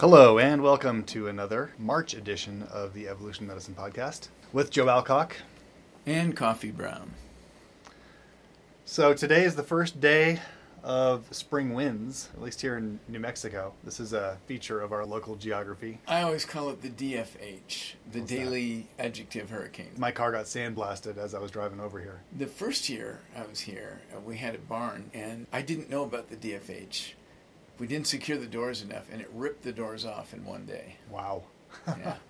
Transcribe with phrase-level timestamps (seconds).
[0.00, 5.34] Hello, and welcome to another March edition of the Evolution Medicine Podcast with Joe Alcock.
[6.06, 7.12] And Coffee Brown.
[8.86, 10.40] So, today is the first day
[10.82, 13.74] of spring winds, at least here in New Mexico.
[13.84, 15.98] This is a feature of our local geography.
[16.08, 19.90] I always call it the DFH, the What's daily adjective hurricane.
[19.98, 22.22] My car got sandblasted as I was driving over here.
[22.38, 26.04] The first year I was here, uh, we had a barn, and I didn't know
[26.04, 27.12] about the DFH.
[27.80, 30.96] We didn't secure the doors enough, and it ripped the doors off in one day.
[31.10, 31.42] Wow.
[31.86, 32.14] Yeah.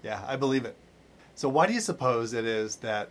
[0.00, 0.76] Yeah, I believe it.
[1.34, 3.08] So, why do you suppose it is that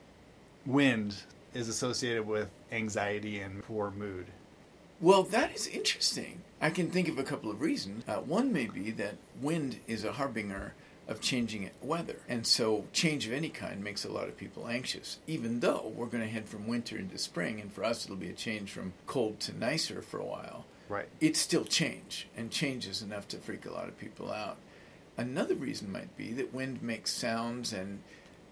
[0.66, 1.18] wind
[1.54, 4.28] is associated with anxiety and poor mood?
[5.02, 6.44] Well, that is interesting.
[6.62, 8.06] I can think of a couple of reasons.
[8.08, 10.76] Uh, one may be that wind is a harbinger
[11.10, 15.20] of changing weather, and so change of any kind makes a lot of people anxious.
[15.28, 18.30] Even though we're going to head from winter into spring, and for us it'll be
[18.30, 21.08] a change from cold to nicer for a while, Right.
[21.20, 24.58] it's still change, and change is enough to freak a lot of people out.
[25.18, 28.02] Another reason might be that wind makes sounds and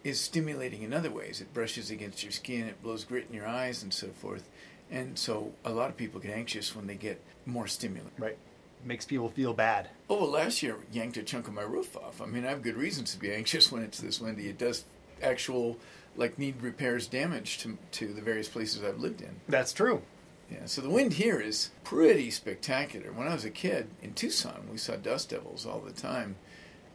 [0.04, 1.42] is stimulating in other ways.
[1.42, 4.48] It brushes against your skin, it blows grit in your eyes, and so forth.
[4.92, 8.14] And so a lot of people get anxious when they get more stimulant.
[8.18, 8.38] Right.
[8.84, 9.90] Makes people feel bad.
[10.10, 12.22] Oh, well, last year yanked a chunk of my roof off.
[12.22, 14.48] I mean, I have good reasons to be anxious when it's this windy.
[14.48, 14.86] It does
[15.24, 15.78] actual,
[16.16, 19.36] like, need repairs damage to, to the various places I've lived in.
[19.48, 20.04] That's true.
[20.52, 23.12] Yeah, so the wind here is pretty spectacular.
[23.12, 26.36] When I was a kid in Tucson, we saw dust devils all the time.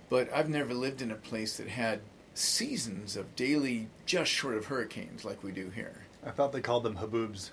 [0.08, 2.00] But I've never lived in a place that had
[2.34, 6.02] seasons of daily, just short of hurricanes like we do here.
[6.24, 7.50] I thought they called them haboobs.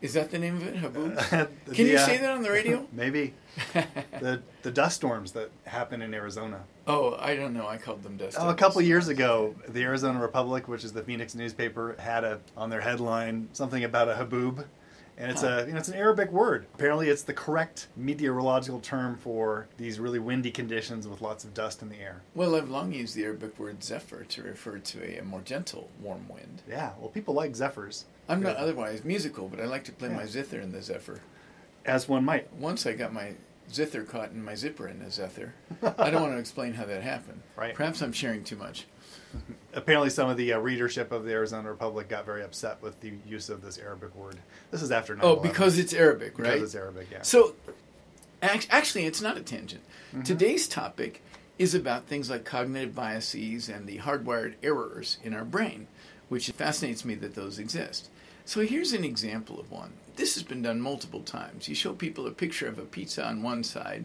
[0.00, 1.48] Is that the name of it, Haboob?
[1.64, 2.86] The, Can you uh, say that on the radio?
[2.92, 3.32] Maybe.
[4.20, 6.60] the the dust storms that happen in Arizona.
[6.86, 7.66] oh, I don't know.
[7.66, 11.02] I called them dust Oh, a couple years ago, the Arizona Republic, which is the
[11.02, 14.66] Phoenix newspaper, had a on their headline something about a haboob,
[15.16, 16.66] and it's a you know it's an Arabic word.
[16.74, 21.82] Apparently, it's the correct meteorological term for these really windy conditions with lots of dust
[21.82, 22.22] in the air.
[22.34, 25.88] Well, I've long used the Arabic word zephyr to refer to a, a more gentle,
[26.00, 26.62] warm wind.
[26.68, 30.16] Yeah, well, people like zephyrs, I'm not otherwise musical, but I like to play Yeah.
[30.16, 31.20] my zither in the zephyr.
[31.84, 32.52] as one might.
[32.54, 33.34] Once I got my
[33.72, 35.52] zither caught in my zipper in the zither.
[35.98, 37.40] I don't want to explain how that happened.
[37.56, 37.74] Right.
[37.74, 38.86] Perhaps I'm sharing too much.
[39.72, 43.12] Apparently, some of the uh, readership of the Arizona Republic got very upset with the
[43.26, 44.36] use of this Arabic word.
[44.70, 45.20] This is after 9/11.
[45.22, 47.08] Oh, because it's Arabic, because it's Arabic.
[47.10, 47.22] Yeah.
[47.22, 47.54] So,
[48.42, 49.82] actually, it's not a tangent.
[50.10, 50.22] Mm-hmm.
[50.22, 51.22] Today's topic
[51.58, 55.86] is about things like cognitive biases and the hardwired errors in our brain,
[56.28, 58.10] which fascinates me that those exist.
[58.44, 59.94] So, here's an example of one.
[60.16, 61.68] This has been done multiple times.
[61.68, 64.04] You show people a picture of a pizza on one side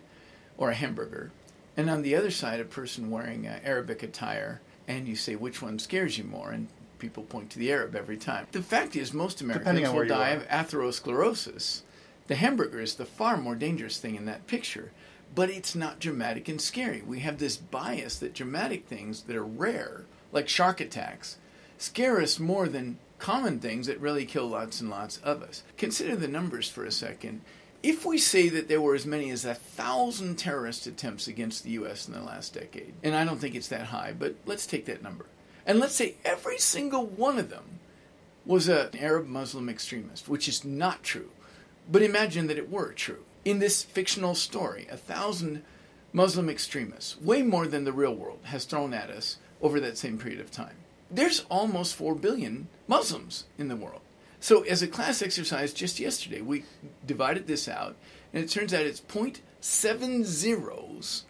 [0.57, 1.31] or a hamburger,
[1.77, 5.61] and on the other side, a person wearing uh, Arabic attire, and you say, which
[5.61, 6.51] one scares you more?
[6.51, 6.67] And
[6.97, 8.47] people point to the Arab every time.
[8.51, 11.83] The fact is, most Americans will die of atherosclerosis.
[12.27, 14.91] The hamburger is the far more dangerous thing in that picture,
[15.33, 17.01] but it's not dramatic and scary.
[17.01, 21.37] We have this bias that dramatic things that are rare, like shark attacks,
[21.77, 25.63] scare us more than common things that really kill lots and lots of us.
[25.77, 27.41] Consider the numbers for a second.
[27.81, 31.71] If we say that there were as many as a thousand terrorist attempts against the
[31.71, 32.07] U.S.
[32.07, 35.01] in the last decade, and I don't think it's that high, but let's take that
[35.01, 35.25] number.
[35.65, 37.79] And let's say every single one of them
[38.45, 41.29] was an Arab Muslim extremist, which is not true.
[41.89, 43.23] But imagine that it were true.
[43.45, 45.63] In this fictional story, a thousand
[46.11, 50.17] Muslim extremists, way more than the real world, has thrown at us over that same
[50.17, 50.75] period of time.
[51.09, 54.01] There's almost 4 billion Muslims in the world.
[54.41, 56.63] So, as a class exercise just yesterday, we
[57.05, 57.97] divided this out,
[58.33, 61.23] and it turns out it's 0.70s,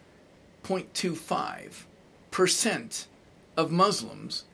[0.62, 3.06] 0.25%
[3.56, 4.44] of Muslims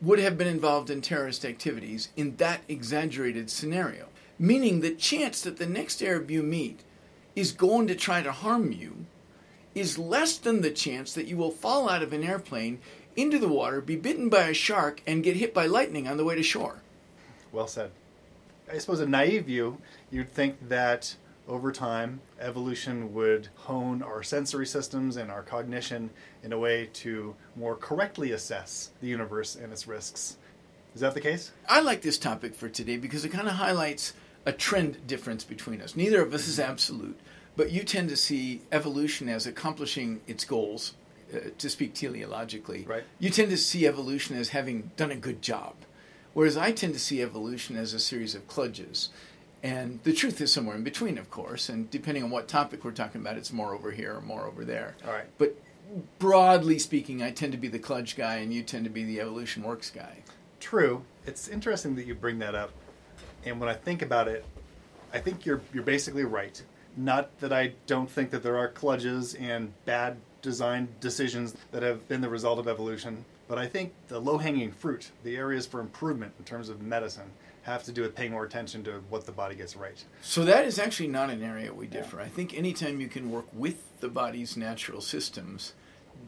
[0.00, 4.06] would have been involved in terrorist activities in that exaggerated scenario.
[4.38, 6.80] Meaning the chance that the next Arab you meet
[7.36, 9.04] is going to try to harm you
[9.74, 12.80] is less than the chance that you will fall out of an airplane
[13.14, 16.24] into the water, be bitten by a shark, and get hit by lightning on the
[16.24, 16.80] way to shore.
[17.52, 17.90] Well said.
[18.72, 19.78] I suppose a naive view,
[20.10, 21.16] you'd think that
[21.48, 26.10] over time, evolution would hone our sensory systems and our cognition
[26.44, 30.36] in a way to more correctly assess the universe and its risks.
[30.94, 31.50] Is that the case?
[31.68, 34.12] I like this topic for today because it kind of highlights
[34.46, 35.96] a trend difference between us.
[35.96, 37.18] Neither of us is absolute,
[37.56, 40.94] but you tend to see evolution as accomplishing its goals,
[41.34, 42.88] uh, to speak teleologically.
[42.88, 43.04] Right.
[43.18, 45.74] You tend to see evolution as having done a good job,
[46.34, 49.08] whereas I tend to see evolution as a series of kludges.
[49.62, 52.92] And the truth is somewhere in between, of course, and depending on what topic we're
[52.92, 54.96] talking about, it's more over here or more over there.
[55.06, 55.26] All right.
[55.36, 55.54] But
[56.18, 59.20] broadly speaking, I tend to be the kludge guy, and you tend to be the
[59.20, 60.18] evolution works guy.
[60.60, 61.04] True.
[61.26, 62.70] It's interesting that you bring that up.
[63.44, 64.44] And when I think about it,
[65.12, 66.62] I think you're you're basically right
[66.96, 72.06] Not that I don't think that there are kludges and bad design decisions that have
[72.08, 75.80] been the result of evolution, but I think the low hanging fruit, the areas for
[75.80, 77.32] improvement in terms of medicine,
[77.62, 80.04] have to do with paying more attention to what the body gets right.
[80.22, 82.20] So that is actually not an area we differ.
[82.20, 85.72] I think anytime you can work with the body's natural systems,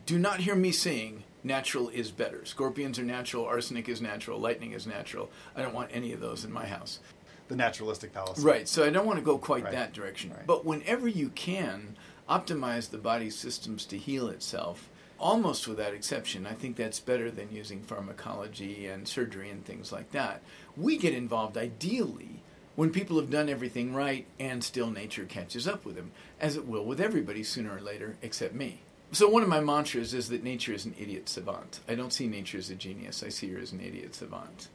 [0.05, 2.45] do not hear me saying natural is better.
[2.45, 5.31] Scorpions are natural, arsenic is natural, lightning is natural.
[5.55, 6.99] I don't want any of those in my house.
[7.47, 8.43] The naturalistic fallacy.
[8.43, 9.73] Right, so I don't want to go quite Right.
[9.73, 10.31] that direction.
[10.31, 10.45] Right.
[10.45, 11.97] But whenever you can
[12.29, 14.89] optimize the body's systems to heal itself,
[15.23, 20.11] almost without exception, I think that's better than using pharmacology and surgery and things like
[20.11, 20.43] that.
[20.77, 22.43] We get involved ideally
[22.75, 26.11] when people have done everything right and still nature catches up with them,
[26.41, 28.81] as it will with everybody sooner or later, except me.
[29.13, 31.81] So, one of my mantras is that nature is an idiot savant.
[31.87, 34.69] I don't see nature as a genius, I see her as an idiot savant.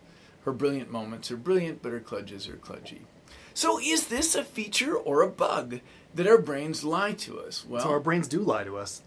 [0.45, 2.99] Her brilliant moments are brilliant, but her kludges are kludgy.
[3.55, 5.79] So, is this a feature or a bug
[6.13, 7.65] that our brains lie to us?
[7.67, 9.01] Well, So our brains do lie to us.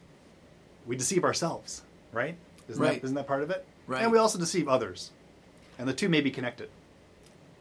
[0.86, 1.82] We deceive ourselves,
[2.12, 2.36] right?
[2.68, 3.00] Isn't, Right.
[3.00, 3.64] That, isn't that part of it?
[3.86, 4.02] Right.
[4.02, 5.10] And we also deceive others.
[5.78, 6.68] And the two may be connected.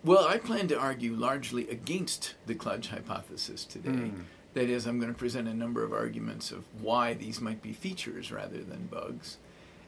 [0.03, 3.89] Well, I plan to argue largely against the Kludge hypothesis today.
[3.89, 4.21] Hmm.
[4.53, 7.73] That is, I'm going to present a number of arguments of why these might be
[7.73, 9.37] features rather than bugs.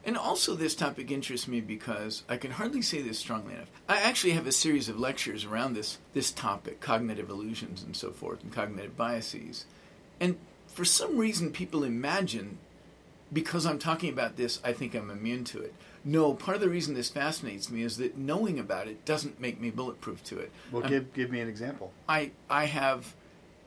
[0.03, 3.69] And also, this topic interests me because I can hardly say this strongly enough.
[3.87, 8.11] I actually have a series of lectures around this, this topic cognitive illusions and so
[8.11, 9.65] forth, and cognitive biases.
[10.19, 10.37] And
[10.67, 12.57] for some reason, people imagine
[13.33, 15.73] because I'm talking about this, I think I'm immune to it.
[16.03, 19.61] No, part of the reason this fascinates me is that knowing about it doesn't make
[19.61, 20.51] me bulletproof to it.
[20.71, 21.93] Well, I'm- give, give me an example.
[22.09, 23.13] I, I have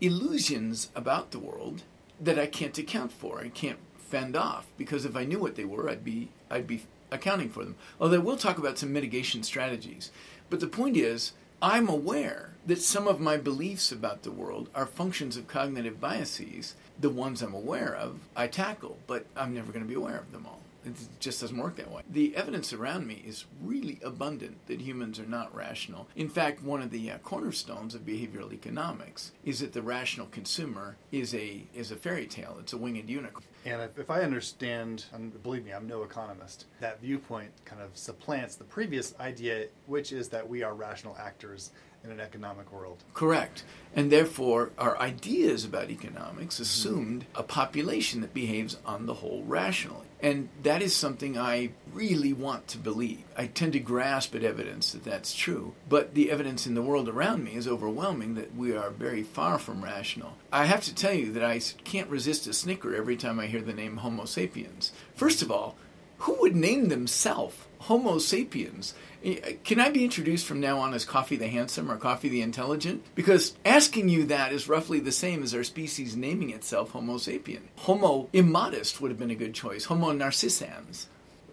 [0.01, 1.83] illusions about the world
[2.21, 3.41] that I can't account for.
[3.41, 6.83] I can't fend off because if I knew what they were, I'd be I'd be
[7.11, 7.77] accounting for them.
[8.01, 10.11] Although we'll talk about some mitigation strategies.
[10.51, 11.33] But the point is,
[11.63, 16.75] I'm aware that some of my beliefs about the world are functions of cognitive biases.
[17.01, 20.33] The ones I'm aware of, I tackle, but I'm never going to be aware of
[20.33, 20.61] them all.
[20.85, 22.03] It just doesn't work that way.
[22.11, 26.09] The evidence around me is really abundant that humans are not rational.
[26.15, 30.97] In fact, one of the uh, cornerstones of behavioral economics is that the rational consumer
[31.11, 32.59] is a is a fairy tale.
[32.61, 33.45] It's a winged unicorn.
[33.65, 37.97] And if, if I understand, and believe me, I'm no economist, that viewpoint kind of
[37.97, 41.71] supplants the previous idea, which is that we are rational actors
[42.05, 43.03] in an economic world.
[43.15, 43.65] Correct.
[43.97, 50.07] And therefore, our ideas about economics assumed a population that behaves on the whole rationally.
[50.21, 53.23] And that is something I really want to believe.
[53.37, 57.09] I tend to grasp at evidence that that's true, but the evidence in the world
[57.09, 60.37] around me is overwhelming that we are very far from rational.
[60.53, 63.63] I have to tell you that I can't resist a snicker every time I hear
[63.63, 64.93] the name Homo sapiens.
[65.15, 65.77] First of all,
[66.19, 68.95] who would name themselves Homo sapiens?
[69.23, 72.41] Eh, Can I be introduced from now on as Coffee the Handsome or Coffee the
[72.41, 73.05] Intelligent?
[73.15, 77.61] Because asking you that is roughly the same as our species naming itself Homo sapien.
[77.77, 79.85] Homo immodest would have been a good choice.
[79.85, 81.07] Homo narcissans.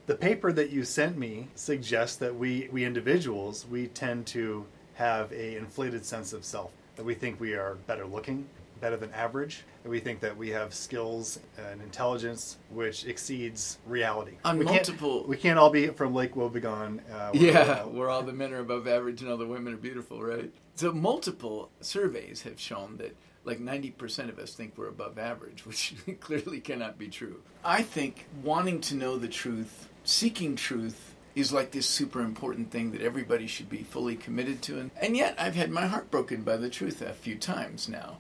[0.06, 5.34] The paper that you sent me suggests that we, we individuals, we tend to have
[5.34, 8.48] a inflated sense of self, that we think we are better looking,
[8.82, 11.40] better than average, and we think that we have skills
[11.70, 14.34] and intelligence which exceeds reality.
[14.44, 17.00] On we multiple- Can't, we can't all be from Lake Wobegon.
[17.10, 19.78] Uh, where- Yeah, where all the men are above average and all the women are
[19.78, 20.52] beautiful, right?
[20.76, 25.94] So multiple surveys have shown that like 90% of us think we're above average, which
[26.20, 27.42] clearly cannot be true.
[27.64, 32.92] I think wanting to know the truth, seeking truth, is like this super important thing
[32.92, 34.78] that everybody should be fully committed to.
[34.78, 38.18] And, and yet, I've had my heart broken by the truth a few times now.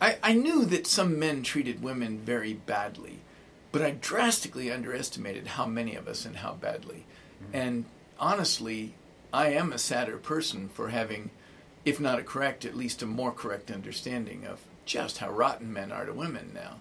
[0.00, 3.20] I, I knew that some men treated women very badly,
[3.72, 7.04] but I drastically underestimated how many of us and how badly.
[7.42, 7.56] Mm-hmm.
[7.56, 7.84] And
[8.18, 8.94] honestly,
[9.32, 11.30] I am a sadder person for having,
[11.84, 15.92] if not a correct, at least a more correct understanding of just how rotten men
[15.92, 16.76] are to women now.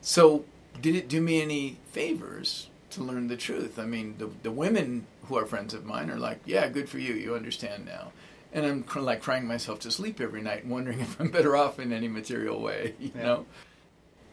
[0.00, 0.44] So,
[0.80, 3.78] did it do me any favors to learn the truth?
[3.78, 6.98] I mean, the, the women who are friends of mine are like, yeah, good for
[6.98, 8.12] you, you understand now.
[8.52, 11.78] And I'm cr- like crying myself to sleep every night, wondering if I'm better off
[11.78, 13.22] in any material way, you Yeah.
[13.22, 13.46] know?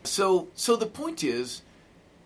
[0.03, 1.61] So, so the point is,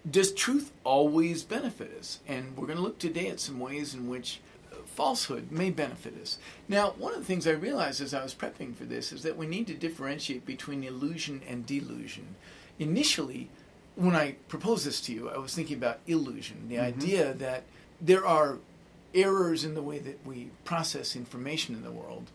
[0.09, 2.19] does truth always benefit us?
[2.27, 4.39] And we're going to look today at some ways in which
[4.71, 6.37] uh, falsehood may benefit us.
[6.67, 9.37] Now, one of the things I realized as I was prepping for this is that
[9.37, 12.35] we need to differentiate between illusion and delusion.
[12.79, 13.49] Initially,
[13.95, 17.63] when I proposed this to you, I was thinking about illusion, the idea that
[18.01, 18.57] there are
[19.13, 22.31] errors in the way that we process information in the world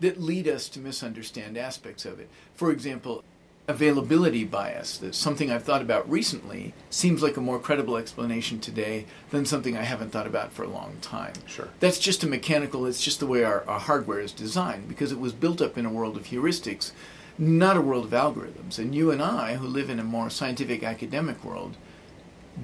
[0.00, 2.28] that lead us to misunderstand aspects of it.
[2.54, 3.24] For example,
[3.68, 9.06] availability bias, that's something I've thought about recently, seems like a more credible explanation today
[9.30, 11.32] than something I haven't thought about for a long time.
[11.46, 11.68] Sure.
[11.80, 15.18] That's just a mechanical, it's just the way our, our hardware is designed because it
[15.18, 16.92] was built up in a world of heuristics
[17.38, 18.78] not a world of algorithms.
[18.78, 21.76] And you and I, who live in a more scientific academic world,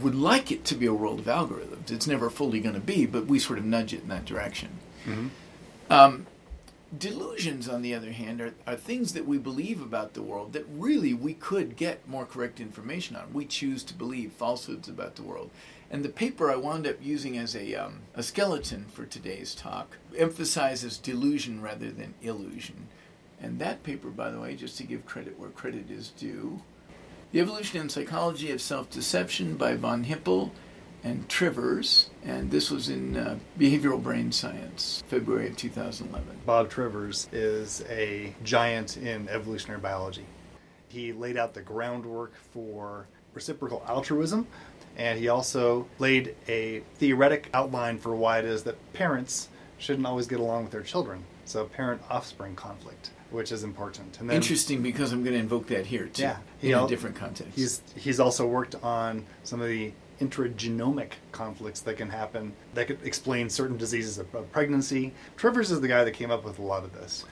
[0.00, 1.90] would like it to be a world of algorithms.
[1.90, 4.70] It's never fully going to be, but we sort of nudge it in that direction.
[5.04, 5.30] Mhm.
[5.90, 6.26] Um,
[6.96, 10.66] delusions, on the other hand, are, are things that we believe about the world that
[10.70, 13.32] really we could get more correct information on.
[13.32, 15.50] We choose to believe falsehoods about the world.
[15.90, 19.98] And the paper I wound up using as a, um, a skeleton for today's talk
[20.16, 22.88] emphasizes delusion rather than illusion.
[23.40, 26.62] And that paper, by the way, just to give credit where credit is due,
[27.32, 30.52] The Evolution and Psychology of Self Deception by von Hippel
[31.02, 36.40] and Trivers, and this was in uh, Behavioral Brain Science, February of 2011.
[36.44, 40.26] Bob Trivers is a giant in evolutionary biology.
[40.88, 44.46] He laid out the groundwork for reciprocal altruism,
[44.98, 49.48] and he also laid a theoretic outline for why it is that parents
[49.78, 51.24] shouldn't always get along with their children.
[51.52, 54.18] So, parent offspring conflict, which is important.
[54.20, 56.88] And then Interesting because I'm going to invoke that here too, Yeah, in he a
[56.88, 57.52] different context.
[57.54, 63.02] He's he's also worked on some of the intragenomic conflicts that can happen that could
[63.04, 65.12] explain certain diseases of, of pregnancy.
[65.36, 67.26] Trivers is the guy that came up with a lot of this.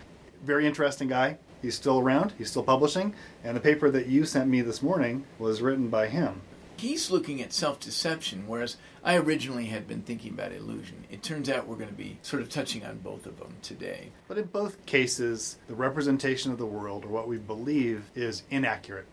[0.44, 1.38] Very interesting guy.
[1.62, 2.34] He's still around.
[2.36, 3.14] He's still publishing.
[3.42, 6.42] And the paper that you sent me this morning was written by him.
[6.80, 11.04] He's looking at self deception, whereas I originally had been thinking about illusion.
[11.10, 14.12] It turns out we're going to be sort of touching on both of them today.
[14.28, 19.04] But in both cases, the representation of the world, or what we believe, is inaccurate.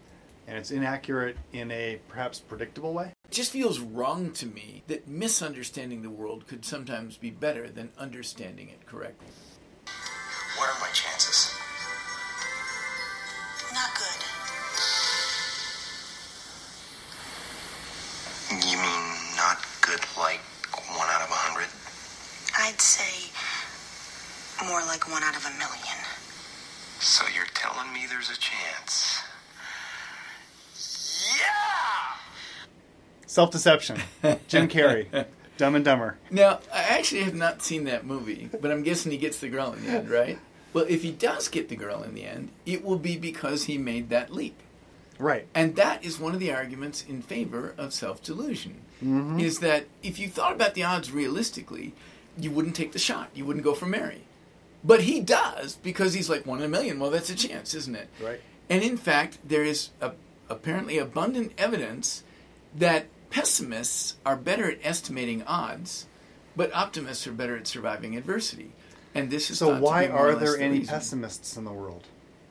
[0.48, 3.12] And it's inaccurate in a perhaps predictable way.
[3.26, 7.90] It just feels wrong to me that misunderstanding the world could sometimes be better than
[7.98, 9.28] understanding it correctly.
[10.56, 11.27] What are my chances?
[33.38, 34.02] Self deception.
[34.48, 35.26] Jim Carrey.
[35.58, 36.18] Dumb and Dumber.
[36.32, 39.74] Now, I actually have not seen that movie, but I'm guessing he gets the girl
[39.74, 40.40] in the end, right?
[40.74, 43.78] Well, if he does get the girl in the end, it will be because he
[43.78, 44.60] made that leap.
[45.20, 45.46] Right.
[45.54, 48.82] And that is one of the arguments in favor of self delusion.
[49.04, 49.40] Mm-hmm.
[49.40, 51.94] Is that if you thought about the odds realistically,
[52.40, 53.30] you wouldn't take the shot.
[53.36, 54.24] You wouldn't go for Mary.
[54.84, 57.00] But he does because he's like one in a million.
[57.00, 58.10] Well, that's a chance, isn't it?
[58.20, 58.42] Right.
[58.68, 60.14] And in fact, there is a,
[60.50, 62.24] apparently abundant evidence
[62.76, 66.08] that pessimists are better at estimating odds,
[66.56, 68.74] but optimists are better at surviving adversity.
[69.14, 72.04] And this is So why are there the any pessimists in the world?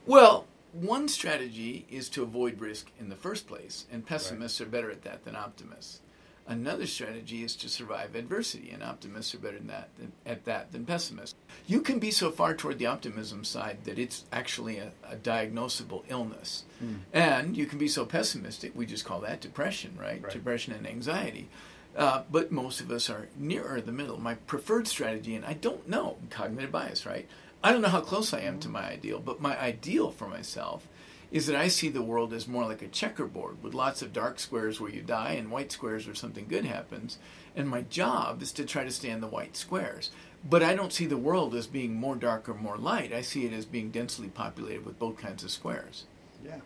[0.05, 4.91] Well, one strategy is to avoid risk in the first place, and pessimists are better
[4.91, 6.01] at that than optimists.
[6.47, 10.71] Another strategy is to survive adversity, and optimists are better than that, than, at that
[10.71, 11.35] than pessimists.
[11.67, 16.03] You can be so far toward the optimism side that it's actually a, a diagnosable
[16.07, 16.63] illness.
[17.11, 20.23] And you can be so pessimistic, we just call that depression, right?
[20.23, 20.31] Right.
[20.31, 21.49] Depression and anxiety.
[21.97, 24.17] Uh, but most of us are nearer the middle.
[24.19, 27.27] My preferred strategy, and I don't know, cognitive bias, right?
[27.63, 30.87] I don't know how close I am to my ideal, but my ideal for myself
[31.31, 34.39] is that I see the world as more like a checkerboard with lots of dark
[34.39, 37.17] squares where you die and white squares where something good happens.
[37.55, 40.11] And my job is to try to stay in the white squares.
[40.47, 43.11] But I don't see the world as being more dark or more light.
[43.11, 46.05] I see it as being densely populated with both kinds of squares.
[46.45, 46.59] Yeah.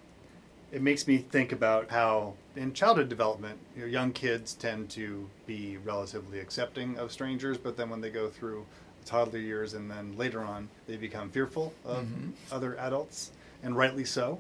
[0.72, 5.30] It makes me think about how in childhood development, you know, young kids tend to
[5.46, 8.66] be relatively accepting of strangers, but then when they go through
[9.06, 12.30] toddler years and then later on, they become fearful of mm-hmm.
[12.52, 13.32] other adults,
[13.64, 14.40] and rightly so.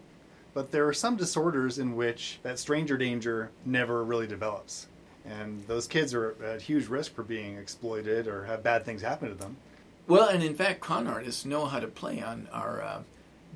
[0.53, 4.87] But there are some disorders in which that stranger danger never really develops.
[5.25, 9.29] And those kids are at huge risk for being exploited or have bad things happen
[9.29, 9.57] to them.
[10.07, 13.03] Well, and in fact, con artists know how to play on our uh,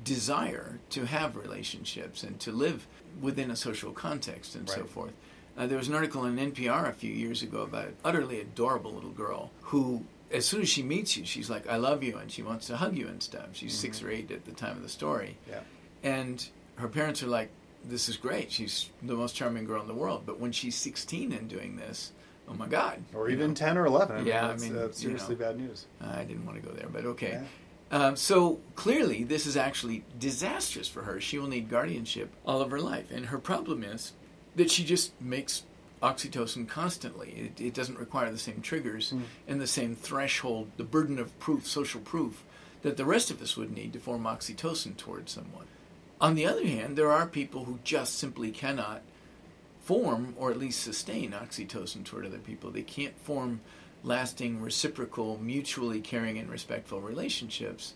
[0.04, 2.86] desire to have relationships and to live
[3.20, 5.12] within a social context and so forth.
[5.58, 8.92] Uh, there was an article in NPR a few years ago about an utterly adorable
[8.92, 12.30] little girl who, as soon as she meets you, she's like, I love you, and
[12.30, 13.48] she wants to hug you and stuff.
[13.52, 15.38] She's six or eight at the time of the story.
[15.48, 15.60] Yeah.
[16.02, 17.50] And her parents are like,
[17.84, 18.50] This is great.
[18.52, 20.22] She's the most charming girl in the world.
[20.26, 22.12] But when she's 16 and doing this,
[22.48, 23.02] oh my God.
[23.14, 23.54] Or even know.
[23.54, 24.14] 10 or 11.
[24.14, 25.40] I mean, Yeah, I that's, mean, that's you seriously know.
[25.46, 25.86] bad news.
[26.00, 27.32] I didn't want to go there, but okay.
[27.32, 27.44] Yeah.
[27.88, 31.20] Um, so clearly, this is actually disastrous for her.
[31.20, 33.10] She will need guardianship all of her life.
[33.12, 34.12] And her problem is
[34.56, 35.62] that she just makes
[36.02, 37.52] oxytocin constantly.
[37.56, 39.14] It, it doesn't require the same triggers
[39.46, 42.44] and the same threshold, the burden of proof, social proof,
[42.82, 45.66] that the rest of us would need to form oxytocin towards someone.
[46.20, 49.02] On the other hand, there are people who just simply cannot
[49.80, 52.70] form or at least sustain oxytocin toward other people.
[52.70, 53.60] They can't form
[54.02, 57.94] lasting, reciprocal, mutually caring and respectful relationships.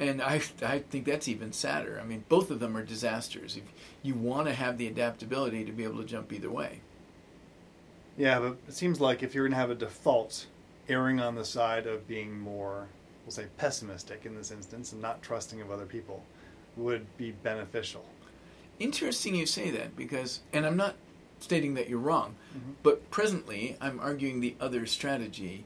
[0.00, 2.00] And I, I think that's even sadder.
[2.02, 3.56] I mean, both of them are disasters.
[3.56, 3.64] If
[4.02, 6.80] you want to have the adaptability to be able to jump either way.
[8.16, 10.46] Yeah, but it seems like if you're going to have a default,
[10.88, 12.86] erring on the side of being more,
[13.24, 16.22] we'll say, pessimistic in this instance and not trusting of other people
[16.78, 18.04] would be beneficial.
[18.78, 20.94] Interesting you say that because, and I'm not
[21.40, 22.72] stating that you're wrong, mm-hmm.
[22.82, 25.64] but presently I'm arguing the other strategy.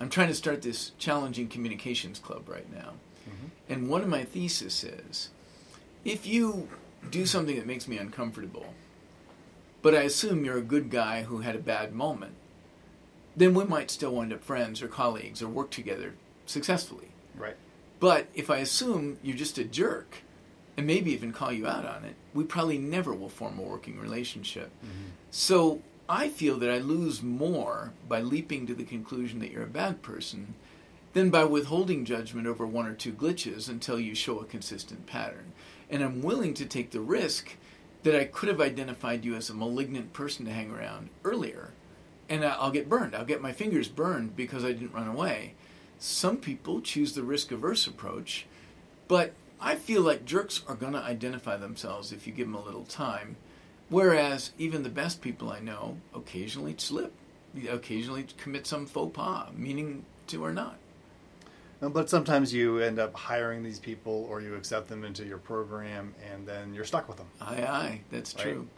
[0.00, 2.94] I'm trying to start this challenging communications club right now.
[3.28, 3.72] Mm-hmm.
[3.72, 5.30] And one of my theses is
[6.04, 6.68] if you
[7.10, 8.74] do something that makes me uncomfortable,
[9.82, 12.34] but I assume you're a good guy who had a bad moment,
[13.36, 16.14] then we might still wind up friends or colleagues or work together
[16.46, 17.08] successfully.
[17.36, 17.56] Right.
[18.00, 20.22] But if I assume you're just a jerk
[20.78, 23.98] and maybe even call you out on it, we probably never will form a working
[23.98, 24.70] relationship.
[24.78, 25.08] Mm-hmm.
[25.32, 29.66] So I feel that I lose more by leaping to the conclusion that you're a
[29.66, 30.54] bad person
[31.14, 35.52] than by withholding judgment over one or two glitches until you show a consistent pattern.
[35.90, 37.56] And I'm willing to take the risk
[38.04, 41.70] that I could have identified you as a malignant person to hang around earlier.
[42.28, 43.16] And I'll get burned.
[43.16, 45.54] I'll get my fingers burned because I didn't run away.
[45.98, 48.46] Some people choose the risk averse approach,
[49.08, 52.62] but I feel like jerks are going to identify themselves if you give them a
[52.64, 53.36] little time.
[53.88, 57.12] Whereas even the best people I know occasionally slip,
[57.68, 60.76] occasionally commit some faux pas, meaning to or not.
[61.80, 66.14] But sometimes you end up hiring these people or you accept them into your program
[66.32, 67.28] and then you're stuck with them.
[67.40, 68.42] Aye, aye, that's Right.
[68.42, 68.68] true.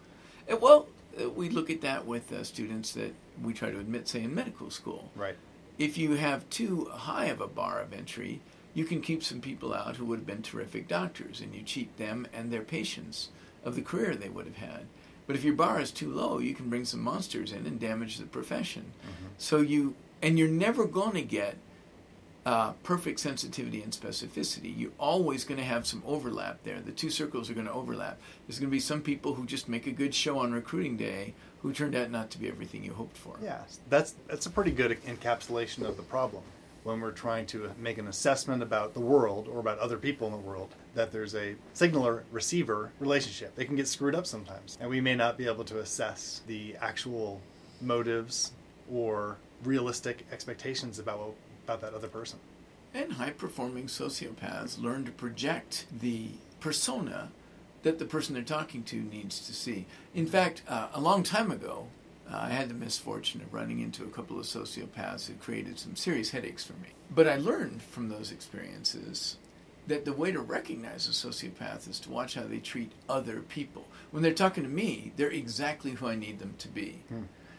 [0.51, 0.87] Uh, well,
[1.21, 4.35] uh, we look at that with uh, students that we try to admit, say, in
[4.35, 5.11] medical school.
[5.17, 5.37] Right.
[5.79, 8.41] If you have too high of a bar of entry,
[8.75, 11.97] you can keep some people out who would have been terrific doctors, and you cheat
[11.97, 13.29] them and their patients
[13.65, 14.87] of the career they would have had.
[15.27, 18.19] But if your bar is too low, you can bring some monsters in and damage
[18.19, 18.93] the profession.
[19.39, 21.57] So you, and you're never going to get
[22.45, 24.73] uh, perfect sensitivity and specificity.
[24.77, 26.81] You're always going to have some overlap there.
[26.81, 28.19] The two circles are going to overlap.
[28.47, 31.35] There's going to be some people who just make a good show on recruiting day
[31.63, 33.37] who turned out not to be everything you hoped for.
[33.43, 36.43] Yeah, that's that's a pretty good encapsulation of the problem
[36.83, 40.33] when we're trying to make an assessment about the world or about other people in
[40.33, 40.75] the world.
[40.95, 43.55] That there's a signaler receiver relationship.
[43.55, 46.77] They can get screwed up sometimes, and we may not be able to assess the
[46.81, 47.41] actual
[47.81, 48.53] motives
[48.91, 52.39] or realistic expectations about about that other person.
[52.93, 57.31] And high performing sociopaths learn to project the persona
[57.83, 59.87] that the person they're talking to needs to see.
[60.15, 61.87] In fact, uh, a long time ago,
[62.33, 65.97] uh, I had the misfortune of running into a couple of sociopaths who created some
[65.97, 66.89] serious headaches for me.
[67.11, 69.37] But I learned from those experiences
[69.87, 73.87] that the way to recognize a sociopath is to watch how they treat other people.
[74.13, 77.01] When they're talking to me, they're exactly who I need them to be.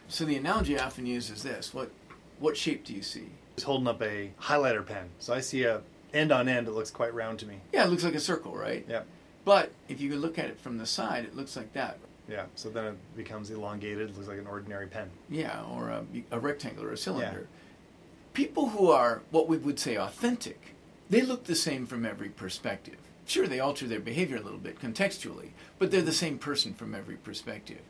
[0.08, 1.90] So the analogy I often use is this: what
[2.38, 3.28] what shape do you see?
[3.56, 5.82] He's holding up a highlighter pen, so I see a
[6.14, 6.68] end on end.
[6.68, 7.56] It looks quite round to me.
[7.72, 8.84] Yeah, it looks like a circle, right?
[8.88, 9.02] Yeah,
[9.44, 11.98] But if you look at it from the side, it looks like that.
[12.32, 12.46] Yeah.
[12.54, 14.16] So then it becomes elongated.
[14.16, 15.10] Looks like an ordinary pen.
[15.28, 17.40] Yeah, or a, a rectangle or a cylinder.
[17.40, 17.58] Yeah.
[18.32, 20.74] People who are what we would say authentic,
[21.10, 22.96] they look the same from every perspective.
[23.26, 26.94] Sure, they alter their behavior a little bit contextually, but they're the same person from
[26.94, 27.82] every perspective.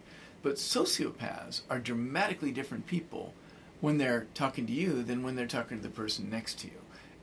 [0.43, 3.33] But sociopaths are dramatically different people
[3.81, 6.81] when they're talking to you than when they're talking to the person next to you.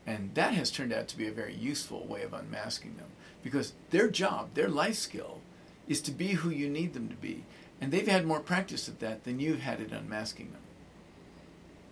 [0.07, 3.09] And that has turned out to be a very useful way of unmasking them
[3.43, 5.41] because their job, their life skill,
[5.89, 7.43] is to be who you need them to be.
[7.81, 10.61] And they've had more practice at that than you've had at unmasking them.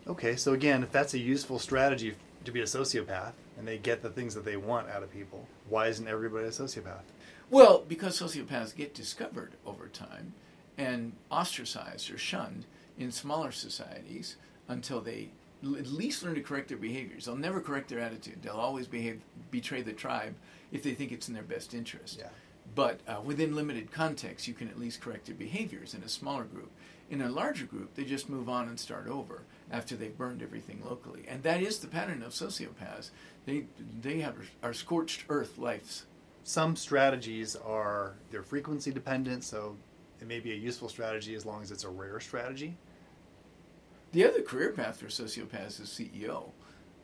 [0.07, 4.01] Okay, so again, if that's a useful strategy to be a sociopath and they get
[4.01, 7.01] the things that they want out of people, why isn't everybody a sociopath?
[7.49, 10.33] Well, because sociopaths get discovered over time
[10.77, 12.65] and ostracized or shunned
[12.97, 14.35] in smaller societies
[14.67, 15.29] until they
[15.63, 17.25] at least learn to correct their behaviors.
[17.25, 18.41] They'll never correct their attitude.
[18.41, 20.35] They'll always behave betray the tribe
[20.71, 22.19] if they think it's in their best interest.
[22.19, 22.29] Yeah.
[22.77, 26.43] But uh, within limited context, you can at least correct their behaviors in a smaller
[26.43, 26.69] group.
[27.09, 30.83] In a larger group, they just move on and start over after they've burned everything
[30.87, 31.23] locally.
[31.27, 33.09] And that is the pattern of sociopaths.
[33.47, 33.63] They
[33.99, 36.05] they have are scorched earth lives.
[36.43, 39.75] Some strategies are they're frequency dependent, so
[40.21, 42.77] it may be a useful strategy as long as it's a rare strategy.
[44.11, 46.51] The other career path for sociopaths is CEO.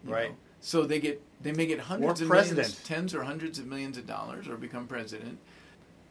[0.05, 0.29] Right.
[0.29, 0.35] know.
[0.61, 3.97] So they get they may get hundreds Or of millions, tens or hundreds of millions
[3.97, 5.39] of dollars, or become president.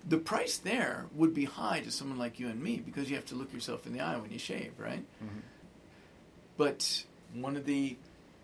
[0.09, 3.27] The price there would be high to someone like you and me because you have
[3.27, 5.05] to look yourself in the eye when you shave, right?
[5.23, 5.41] Mm-hmm.
[6.57, 7.97] But one of the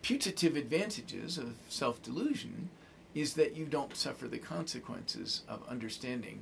[0.02, 2.70] putative advantages of self delusion
[3.14, 6.40] is that you don't suffer the consequences of understanding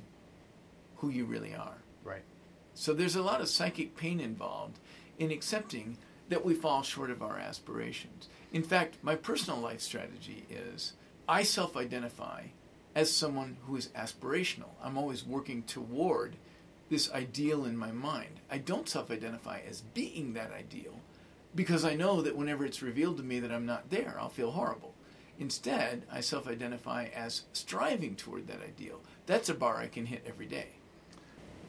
[0.97, 1.77] who you really are.
[2.03, 2.23] Right.
[2.73, 4.77] So there's a lot of psychic pain involved
[5.17, 5.97] in accepting
[6.29, 8.27] that we fall short of our aspirations.
[8.51, 10.93] In fact, my personal life strategy is
[11.27, 12.43] I self identify
[12.97, 14.71] as someone who is aspirational.
[14.83, 16.35] I'm always working toward
[16.89, 18.39] this ideal in my mind.
[18.49, 20.99] I don't self identify as being that ideal
[21.53, 24.49] because I know that whenever it's revealed to me that I'm not there, I'll feel
[24.49, 24.95] horrible.
[25.39, 29.01] Instead, I self identify as striving toward that ideal.
[29.27, 30.69] That's a bar I can hit every day.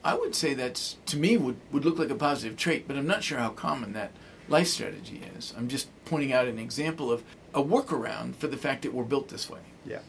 [0.03, 3.05] I would say that's, to me, would, would look like a positive trait, but I'm
[3.05, 4.13] not sure how common that
[4.47, 5.53] life strategy is.
[5.55, 9.27] I'm just pointing out an example of a workaround for the fact that we're built
[9.27, 9.59] this way.
[9.85, 9.99] Yeah.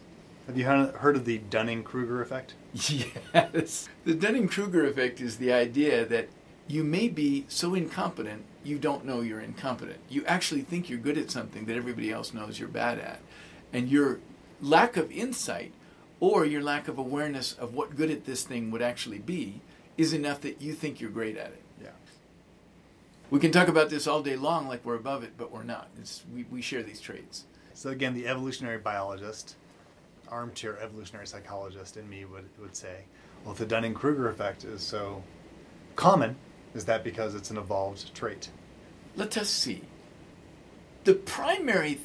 [0.50, 2.54] Have you heard of the Dunning Kruger effect?
[3.32, 3.88] Yes.
[4.04, 6.28] The Dunning Kruger effect is the idea that
[6.66, 10.00] you may be so incompetent you don't know you're incompetent.
[10.08, 13.20] You actually think you're good at something that everybody else knows you're bad at.
[13.72, 14.18] And your
[14.60, 15.70] lack of insight
[16.18, 19.60] or your lack of awareness of what good at this thing would actually be
[19.96, 21.62] is enough that you think you're great at it.
[21.80, 21.90] Yeah.
[23.30, 25.90] We can talk about this all day long like we're above it, but we're not.
[26.00, 27.44] It's, we, we share these traits.
[27.72, 29.54] So again, the evolutionary biologist,
[30.30, 33.04] armchair evolutionary psychologist in me would, would say,
[33.44, 35.22] well, if the Dunning-Kruger effect is so
[35.96, 36.36] common,
[36.74, 38.50] is that because it's an evolved trait?
[39.16, 39.82] Let us see.
[41.04, 42.00] The primary th-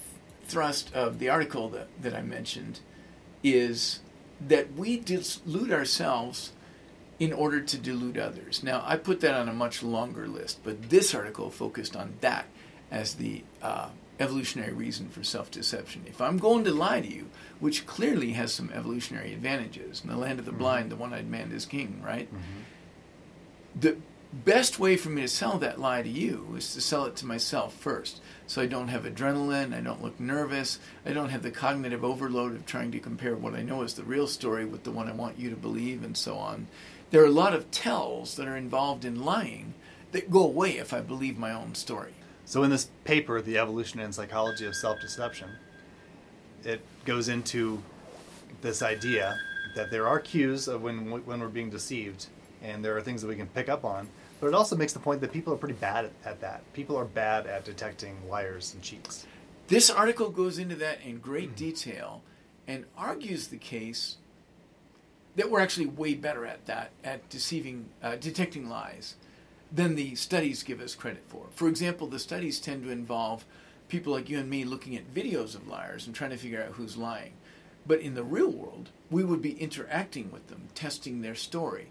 [0.47, 2.79] thrust of the article that, that I mentioned
[3.43, 3.99] is
[4.47, 6.51] that we delude ourselves
[7.19, 8.63] in order to delude others.
[8.63, 12.45] Now, I put that on a much longer list, but this article focused on that
[12.91, 16.04] as the uh, evolutionary reason for self deception.
[16.08, 20.17] If I'm going to lie to you, which clearly has some evolutionary advantages, in the
[20.17, 20.60] land of the mm-hmm.
[20.60, 22.28] blind, the one eyed man is king, right?
[22.28, 23.80] Mm-hmm.
[23.80, 23.97] The
[24.43, 27.25] best way for me to sell that lie to you is to sell it to
[27.25, 28.21] myself first.
[28.47, 32.54] So I don't have adrenaline, I don't look nervous, I don't have the cognitive overload
[32.56, 35.13] of trying to compare what I know is the real story with the one I
[35.13, 36.67] want you to believe, and so on.
[37.12, 39.73] There are a lot of tells that are involved in lying
[40.12, 42.13] that go away if I believe my own story.
[42.45, 45.49] So in this paper, The Evolution and Psychology of Self-Deception,
[46.63, 47.81] it goes into
[48.62, 49.38] this idea
[49.75, 52.27] that there are cues of when when we're being deceived,
[52.62, 54.08] and there are things that we can pick up on.
[54.39, 56.62] But it also makes the point that people are pretty bad at, at that.
[56.73, 59.25] People are bad at detecting liars and cheats.
[59.67, 62.21] This article goes into that in great detail
[62.67, 64.17] and argues the case
[65.36, 69.15] that we're actually way better at that, at deceiving, uh, detecting lies,
[69.71, 71.47] than the studies give us credit for.
[71.51, 73.45] For example, the studies tend to involve
[73.88, 76.73] people like you and me looking at videos of liars and trying to figure out
[76.73, 77.34] who's lying.
[77.88, 81.89] But in the real world, we would be interacting with them, testing their story.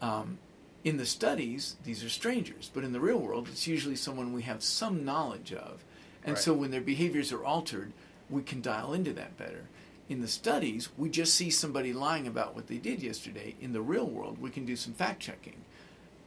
[0.00, 0.38] Um,
[0.84, 4.42] in the studies, these are strangers, but in the real world, it's usually someone we
[4.42, 5.84] have some knowledge of.
[6.24, 6.42] And Right.
[6.42, 7.92] so when their behaviors are altered,
[8.30, 9.68] we can dial into that better.
[10.08, 13.54] In the studies, we just see somebody lying about what they did yesterday.
[13.60, 15.63] In the real world, we can do some fact checking.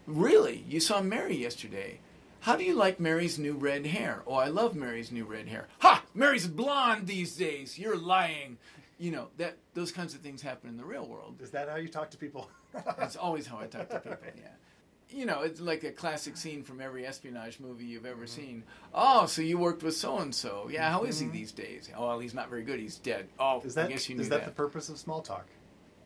[0.08, 0.63] Really?
[0.70, 2.00] You saw Mary yesterday.
[2.39, 4.24] How do you like Mary's new red hair?
[4.26, 5.67] Oh, I love Mary's new red hair.
[5.80, 6.04] Ha!
[6.13, 7.78] Mary's blonde these days.
[7.78, 8.58] You're lying.
[8.98, 11.41] You know, that those kinds of things happen in the real world.
[11.41, 12.50] Is that how you talk to people?
[12.98, 14.17] That's always how I talk to people.
[14.38, 14.48] Yeah.
[15.10, 18.41] You know, it's like a classic scene from every espionage movie you've ever mm-hmm.
[18.41, 18.63] seen.
[18.93, 20.70] Oh, so you worked with so and so?
[20.72, 20.89] Yeah.
[20.89, 21.36] How is he mm-hmm.
[21.36, 21.89] these days?
[21.96, 22.80] Oh, well, he's not very good.
[22.80, 23.28] He's dead.
[23.39, 25.48] Oh, Is that I guess you knew is that, the purpose of small talk?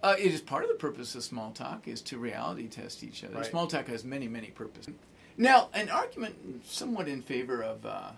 [0.03, 3.23] Uh, it is part of the purpose of small talk is to reality test each
[3.23, 3.35] other.
[3.35, 3.45] Right.
[3.45, 4.95] Small talk has many, many purposes.
[5.37, 8.11] Now, an argument somewhat in favor of uh,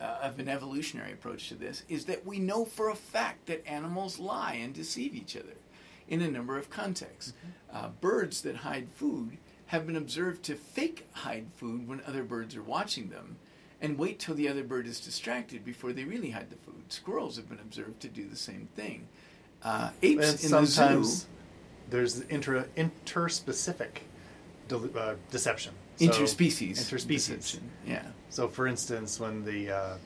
[0.00, 3.66] uh, of an evolutionary approach to this is that we know for a fact that
[3.66, 5.56] animals lie and deceive each other
[6.08, 7.34] in a number of contexts.
[7.72, 12.56] Uh, birds that hide food have been observed to fake hide food when other birds
[12.56, 13.36] are watching them
[13.80, 16.92] and wait till the other bird is distracted before they really hide the food.
[16.92, 19.08] Squirrels have been observed to do the same thing.
[19.62, 21.26] Uh, apes And in the sometimes zoo,
[21.90, 24.02] there's inter interspecific
[24.68, 25.74] del- uh, deception.
[25.96, 27.06] So- interspecies, Interspecies.
[27.28, 27.70] deception.
[27.86, 28.06] Yeah.
[28.30, 29.96] So, for instance, when the uh,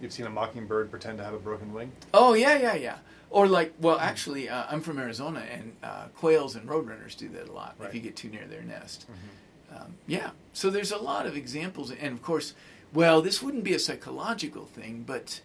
[0.00, 2.98] you've seen a mockingbird pretend to have a broken wing, Oh yeah, yeah, yeah.
[3.30, 7.48] Or like, well, actually, uh, I'm from Arizona, and uh, quails and roadrunners do that
[7.48, 9.06] a lot if you get too near their nest.
[9.72, 10.30] Um, yeah.
[10.52, 12.54] So there's a lot of examples, and of course,
[12.92, 15.40] well, this wouldn't be a psychological thing, but mm,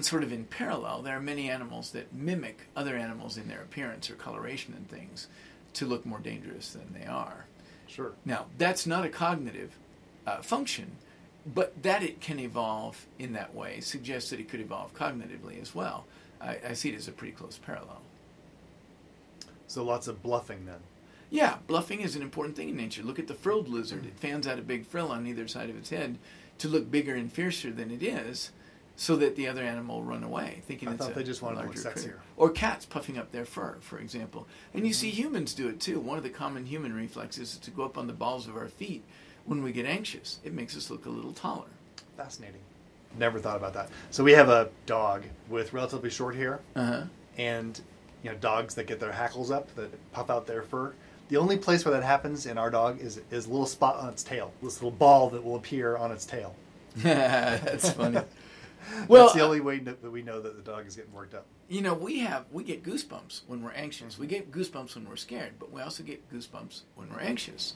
[0.00, 4.10] sort of in parallel, there are many animals that mimic other animals in their appearance
[4.10, 5.28] or coloration and things
[5.74, 7.46] to look more dangerous than they are.
[7.86, 8.12] sure.
[8.24, 9.76] Now, that's not a cognitive
[10.26, 10.92] uh, function,
[11.46, 15.74] but that it can evolve in that way suggests that it could evolve cognitively as
[15.74, 16.06] well.
[16.40, 18.00] I, I see it as a pretty close parallel.
[19.66, 20.80] So lots of bluffing then.
[21.30, 23.04] Yeah, bluffing is an important thing in nature.
[23.04, 24.04] Look at the frilled lizard.
[24.04, 26.18] It fans out a big frill on either side of its head
[26.58, 28.50] to look bigger and fiercer than it is
[29.00, 31.40] so that the other animal will run away, thinking I it's thought a, they just
[31.40, 32.08] wanted to look larger critter.
[32.10, 32.14] sexier.
[32.36, 34.46] Or cats puffing up their fur, for example.
[34.74, 35.00] And you Mm-hmm.
[35.00, 35.98] see humans do it too.
[35.98, 38.68] One of the common human reflexes is to go up on the balls of our
[38.68, 39.02] feet
[39.46, 40.38] when we get anxious.
[40.44, 41.68] It makes us look a little taller.
[42.18, 42.60] Fascinating.
[43.18, 43.88] Never thought about that.
[44.10, 47.02] So we have a dog with relatively short hair, Uh huh.
[47.38, 47.80] and
[48.22, 50.92] you know dogs that get their hackles up that puff out their fur.
[51.30, 54.10] The only place where that happens in our dog is is a little spot on
[54.10, 56.54] its tail, this little ball that will appear on its tail.
[56.96, 58.20] That's funny.
[59.08, 61.34] Well, That's the only way that that we know that the dog is getting worked
[61.34, 61.46] up.
[61.68, 64.18] You know, we have we get goosebumps when we're anxious.
[64.18, 67.74] We get goosebumps when we're scared, but we also get goosebumps when we're anxious.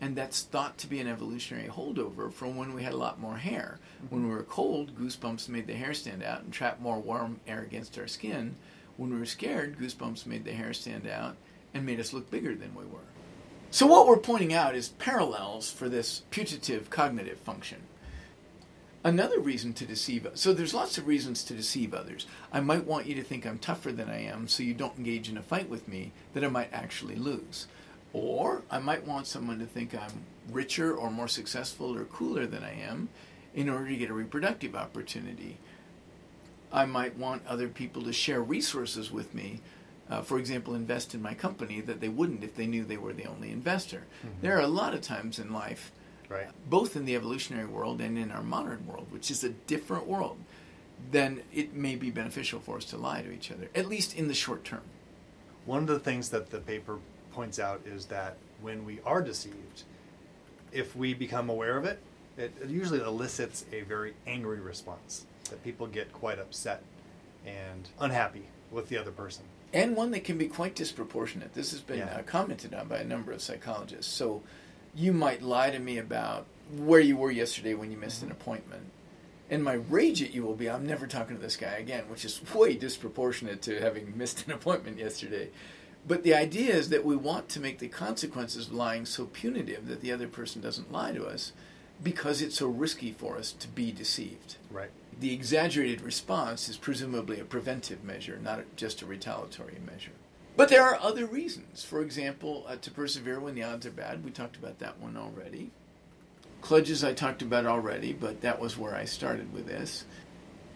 [0.00, 3.36] And that's thought to be an evolutionary holdover from when we had a lot more
[3.36, 3.78] hair.
[3.96, 4.14] Mm-hmm.
[4.14, 7.62] When we were cold, goosebumps made the hair stand out and trap more warm air
[7.62, 8.56] against our skin.
[8.96, 11.36] When we were scared, goosebumps made the hair stand out
[11.72, 13.00] and made us look bigger than we were.
[13.70, 17.82] So what we're pointing out is parallels for this putative cognitive function.
[19.06, 22.26] Another reason to deceive so there's lots of reasons to deceive others.
[22.50, 25.28] I might want you to think I'm tougher than I am so you don't engage
[25.28, 27.66] in a fight with me that I might actually lose.
[28.14, 32.64] Or I might want someone to think I'm richer or more successful or cooler than
[32.64, 33.10] I am
[33.54, 35.58] in order to get a reproductive opportunity.
[36.72, 39.60] I might want other people to share resources with me.
[40.08, 43.12] Uh, for example, invest in my company that they wouldn't if they knew they were
[43.12, 44.04] the only investor.
[44.40, 45.92] There are a lot of times in life
[46.28, 46.48] Right.
[46.68, 50.38] both in the evolutionary world and in our modern world, which is a different world,
[51.10, 54.28] then it may be beneficial for us to lie to each other, at least in
[54.28, 54.82] the short term.
[55.66, 56.98] One of the things that the paper
[57.32, 59.82] points out is that when we are deceived,
[60.72, 61.98] if we become aware of it,
[62.36, 65.26] it, usually elicits a very angry response.
[65.50, 66.82] That people get quite upset
[67.46, 69.44] and unhappy with the other person.
[69.72, 71.54] And one that can be quite disproportionate.
[71.54, 72.16] This has been Yeah.
[72.18, 74.12] uh, commented on by a number of psychologists.
[74.12, 74.42] So
[74.94, 78.40] you might lie to me about where you were yesterday when you missed an mm-hmm.
[78.40, 78.90] appointment.
[79.50, 82.24] And my rage at you will be, I'm never talking to this guy again, which
[82.24, 85.50] is way disproportionate to having missed an appointment yesterday.
[86.06, 89.86] But the idea is that we want to make the consequences of lying so punitive
[89.88, 91.52] that the other person doesn't lie to us
[92.02, 94.56] because it's so risky for us to be deceived.
[94.70, 94.90] Right.
[95.18, 100.10] The exaggerated response is presumably a preventive measure, not just a retaliatory measure.
[100.56, 101.82] But there are other reasons.
[101.82, 104.24] For example, uh, to persevere when the odds are bad.
[104.24, 105.70] We talked about that one already.
[106.62, 110.04] Kludges I talked about already, but that was where I started with this.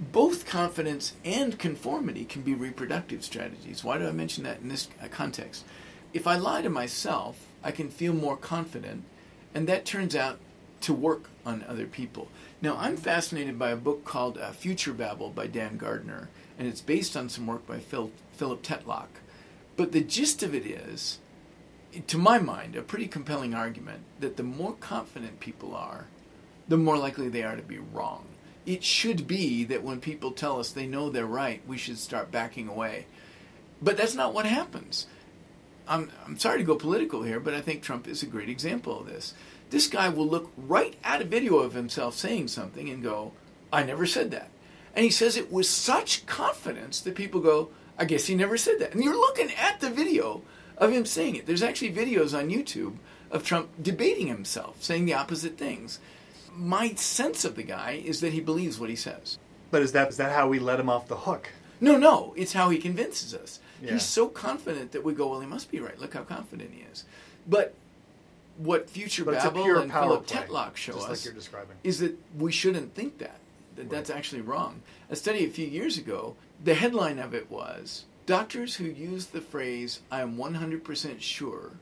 [0.00, 3.82] Both confidence and conformity can be reproductive strategies.
[3.82, 5.64] Why do I mention that in this uh, context?
[6.12, 9.04] If I lie to myself, I can feel more confident,
[9.54, 10.38] and that turns out
[10.82, 12.28] to work on other people.
[12.62, 16.80] Now, I'm fascinated by a book called uh, Future Babble by Dan Gardner, and it's
[16.80, 19.08] based on some work by Phil, Philip Tetlock.
[19.78, 21.20] But the gist of it is,
[22.08, 26.08] to my mind, a pretty compelling argument that the more confident people are,
[26.66, 28.24] the more likely they are to be wrong.
[28.66, 32.32] It should be that when people tell us they know they're right, we should start
[32.32, 33.06] backing away.
[33.80, 35.06] But that's not what happens.
[35.86, 38.98] I'm, I'm sorry to go political here, but I think Trump is a great example
[38.98, 39.32] of this.
[39.70, 43.30] This guy will look right at a video of himself saying something and go,
[43.72, 44.50] I never said that.
[44.96, 48.78] And he says it with such confidence that people go, I guess he never said
[48.78, 48.94] that.
[48.94, 50.42] And you're looking at the video
[50.76, 51.46] of him saying it.
[51.46, 52.94] There's actually videos on YouTube
[53.30, 55.98] of Trump debating himself, saying the opposite things.
[56.54, 59.38] My sense of the guy is that he believes what he says.
[59.70, 61.50] But is that is that how we let him off the hook?
[61.80, 63.60] No, no, it's how he convinces us.
[63.82, 63.92] Yeah.
[63.92, 65.98] He's so confident that we go, well, he must be right.
[65.98, 67.04] Look how confident he is.
[67.46, 67.74] But
[68.56, 71.76] what Future But Babble and Philip Tetlock show us like you're describing.
[71.84, 73.38] is that we shouldn't think that.
[73.76, 74.82] That that's actually wrong.
[75.10, 79.40] A study a few years ago, the headline of it was Doctors who use the
[79.40, 81.72] phrase, I am 100% sure,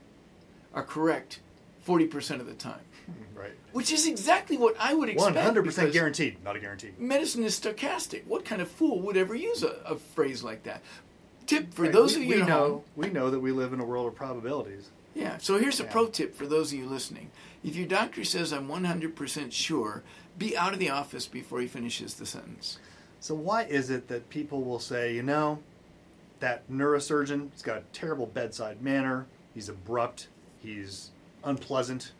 [0.73, 1.39] are correct
[1.85, 2.79] 40% of the time.
[3.09, 3.37] Mm-hmm.
[3.39, 3.51] Right.
[3.73, 5.35] Which is exactly what I would expect.
[5.35, 6.43] One hundred percent guaranteed.
[6.43, 6.91] Not a guarantee.
[6.97, 8.25] medicine is stochastic.
[8.27, 10.81] What kind of fool would ever use a, a phrase like that?
[11.45, 12.81] Tip for Right, those we, of you we know home.
[12.97, 14.89] we know that we live in a world of probabilities.
[15.15, 15.37] Yeah.
[15.37, 15.91] So here's a Yeah.
[15.91, 17.31] pro tip for those of you listening.
[17.63, 20.03] If your doctor says I'm 100% sure,
[20.37, 22.77] be out of the office before he finishes the sentence.
[23.19, 25.59] So why is it that people will say, you know,
[26.39, 30.27] that neurosurgeon, he's got a terrible bedside manner, he's abrupt,
[30.61, 31.11] he's
[31.43, 32.11] unpleasant,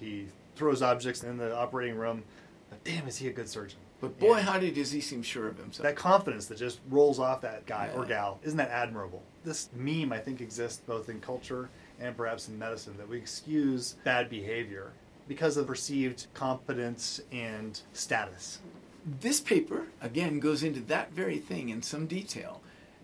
[0.00, 2.24] he throws objects in the operating room.
[2.68, 3.78] But damn, is he a good surgeon?
[4.00, 4.42] But boy, Yeah.
[4.42, 5.82] howdy does he seem sure of himself.
[5.84, 10.10] that confidence that just rolls off that guy or gal isn't that admirable this meme
[10.10, 11.68] i think exists both in culture
[12.00, 14.92] and perhaps in medicine that we excuse bad behavior
[15.28, 18.60] because of perceived competence and status
[19.04, 22.60] This paper, again, goes into that very thing in some detail.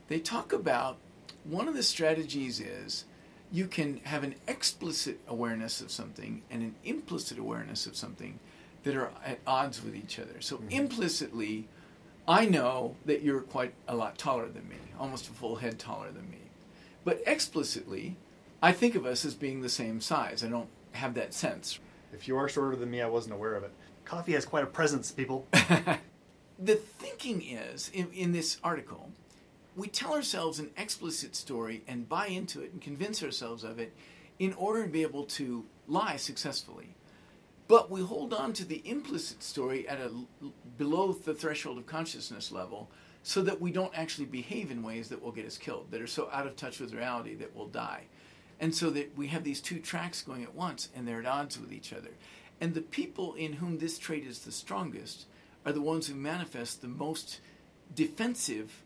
[0.09, 0.99] They talk about
[1.45, 3.05] one of the strategies is
[3.51, 8.39] you can have an explicit awareness of something and an implicit awareness of something
[8.83, 10.41] that are at odds with each other.
[10.41, 10.71] So, mm-hmm.
[10.71, 11.69] implicitly,
[12.29, 16.11] I know that you're quite a lot taller than me, almost a full head taller
[16.11, 16.51] than me.
[17.05, 18.17] But explicitly,
[18.63, 20.43] I think of us as being the same size.
[20.43, 21.79] I don't have that sense.
[22.13, 23.73] if you are shorter than me i wasn't aware of it
[24.07, 25.47] coffee has quite a presence people
[26.59, 29.11] the thinking is in, in this article,
[29.75, 33.95] we tell ourselves an explicit story and buy into it and convince ourselves of it
[34.39, 36.95] in order to be able to lie successfully.
[37.69, 40.11] But we hold on to the implicit story at a
[40.79, 42.91] below the threshold of consciousness level
[43.23, 46.07] so that we don't actually behave in ways that will get us killed, that are
[46.07, 48.05] so out of touch with reality that we'll die.
[48.61, 51.61] And so that we have these two tracks going at once and they're at odds
[51.61, 52.11] with each other.
[52.61, 55.27] And the people in whom this trait is the strongest
[55.65, 57.41] are the ones who manifest the most
[57.95, 58.83] defensive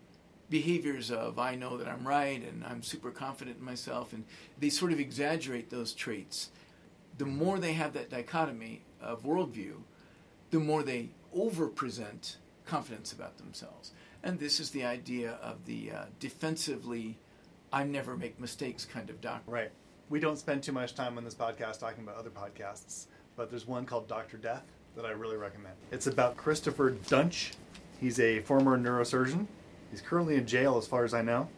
[0.49, 4.25] behaviors of I know that I'm right and I'm super confident in myself and
[4.59, 6.51] they sort of exaggerate those traits.
[7.17, 9.75] The more they have that dichotomy of worldview,
[10.51, 13.93] the more they over present confidence about themselves.
[14.23, 17.17] And this is the idea of the uh, defensively,
[17.73, 19.55] I never make mistakes kind of doctrine.
[19.55, 19.71] Right.
[20.09, 23.07] We don't spend too much time on this podcast talking about other podcasts,
[23.41, 24.37] but there's one called Dr.
[24.37, 25.75] Death that I really recommend.
[25.91, 27.53] It's about Christopher Duntsch.
[27.99, 29.47] He's a former neurosurgeon.
[29.91, 31.49] He's currently in jail, as far as I know.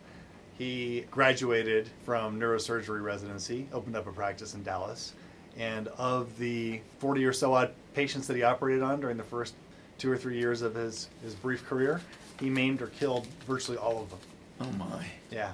[0.56, 5.14] He graduated from neurosurgery residency, opened up a practice in Dallas,
[5.58, 9.56] and of the 40 or so odd patients that he operated on during the first
[9.98, 12.00] two or three years of his, his brief career,
[12.38, 14.20] he maimed or killed virtually all of them.
[14.60, 15.04] Oh my.
[15.32, 15.50] Yeah.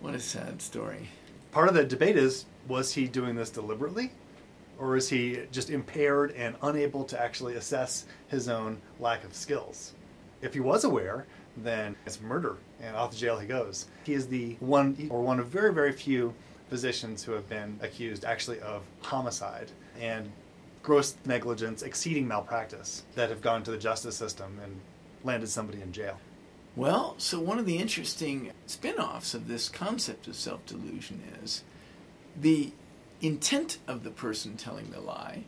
[0.00, 1.10] What a sad story.
[1.50, 4.10] Part of the debate is was he doing this deliberately?
[4.82, 9.92] Or is he just impaired and unable to actually assess his own lack of skills?
[10.40, 11.24] If he was aware,
[11.56, 13.86] then it's murder, and off to jail he goes.
[14.02, 16.34] He is the one, or one of very, very few
[16.68, 20.32] physicians who have been accused actually of homicide and
[20.82, 24.80] gross negligence exceeding malpractice that have gone to the justice system and
[25.22, 26.18] landed somebody in jail.
[26.74, 31.62] Well, so one of the interesting spin offs of this concept of self delusion is
[32.36, 32.72] the
[33.22, 35.44] intent of the person telling the lie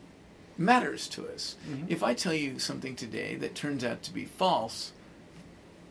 [0.56, 1.56] matters to us.
[1.68, 1.86] Mm-hmm.
[1.88, 4.92] If I tell you something today that turns out to be false,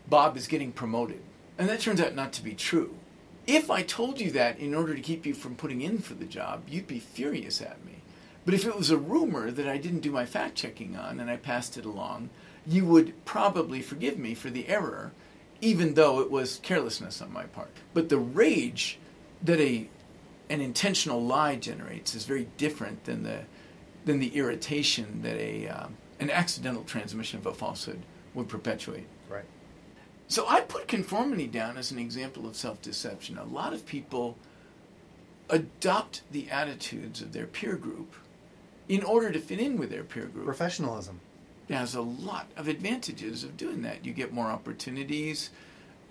[0.08, 1.20] Bob is getting promoted,
[1.58, 2.94] and that turns out not to be true.
[3.46, 6.24] If I told you that in order to keep you from putting in for the
[6.24, 7.96] job, you'd be furious at me.
[8.44, 11.30] But if it was a rumor that I didn't do my fact checking on and
[11.30, 12.30] I passed it along,
[12.66, 15.12] you would probably forgive me for the error,
[15.60, 17.70] even though it was carelessness on my part.
[17.92, 18.98] But the rage
[19.42, 19.88] that a
[20.50, 23.40] an intentional lie generates is very different than the
[24.04, 28.02] than the irritation that a um, an accidental transmission of a falsehood
[28.34, 29.06] would perpetuate.
[29.28, 29.44] Right.
[30.28, 33.38] So I put conformity down as an example of self-deception.
[33.38, 34.36] A lot of people
[35.50, 38.14] adopt the attitudes of their peer group
[38.88, 40.44] in order to fit in with their peer group.
[40.44, 41.20] Professionalism.
[41.68, 44.04] It has a lot of advantages of doing that.
[44.04, 45.50] You get more opportunities.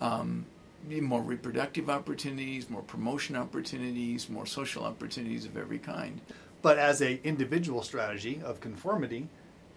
[0.01, 0.45] Um,
[0.89, 6.21] more reproductive opportunities, more promotion opportunities, more social opportunities of every kind.
[6.61, 9.27] But as a individual strategy of conformity,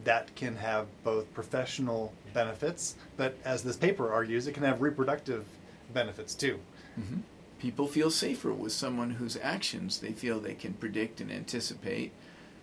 [0.05, 5.47] that can have both professional benefits, but as this paper argues, it can have reproductive
[5.93, 6.61] benefits too.
[6.99, 7.21] Mm-hmm.
[7.59, 12.13] People feel safer with someone whose actions they feel they can predict and anticipate.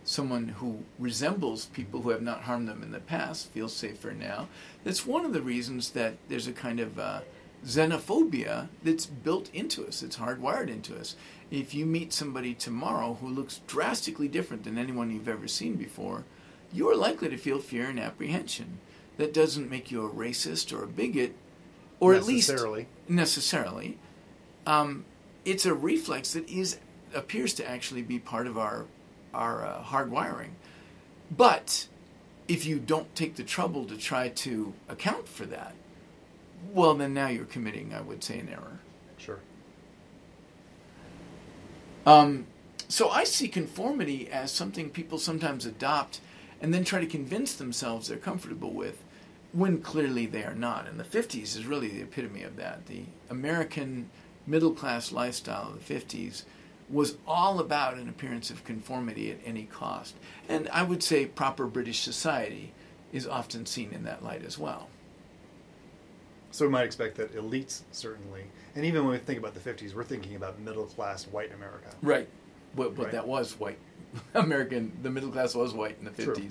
[0.03, 4.47] Someone who resembles people who have not harmed them in the past feels safer now.
[4.83, 7.21] That's one of the reasons that there's a kind of uh,
[7.63, 11.15] xenophobia that's built into us, it's hardwired into us.
[11.49, 16.23] If you meet somebody tomorrow who looks drastically different than anyone you've ever seen before,
[16.73, 18.79] you are likely to feel fear and apprehension.
[19.17, 21.35] That doesn't make you a racist or a bigot,
[21.99, 22.51] or at least
[23.07, 23.97] necessarily.
[24.65, 25.05] Um,
[25.45, 26.79] it's a reflex that is
[27.13, 28.85] appears to actually be part of our
[29.33, 30.51] our uh, hardwiring.
[31.29, 31.87] But
[32.47, 35.75] if you don't take the trouble to try to account for that,
[36.71, 38.79] well, then now you're committing, I would say, an error.
[39.17, 39.39] Sure.
[42.05, 42.47] Um,
[42.87, 46.19] so I see conformity as something people sometimes adopt
[46.61, 49.03] and then try to convince themselves they're comfortable with
[49.51, 50.87] when clearly they are not.
[50.87, 52.87] And the 50s is really the epitome of that.
[52.87, 54.09] The American
[54.45, 56.43] middle class lifestyle of the 50s
[56.89, 60.15] was all about an appearance of conformity at any cost.
[60.49, 62.73] And I would say proper British society
[63.11, 64.89] is often seen in that light as well.
[66.53, 68.43] So we might expect that elites certainly,
[68.75, 71.89] and even when we think about the '50s, we're thinking about middle class white America.
[72.03, 72.29] Right.
[72.75, 73.11] But, but right.
[73.11, 73.79] that was white
[74.35, 74.95] American.
[75.01, 76.35] The middle class was white in the '50s.
[76.35, 76.49] True.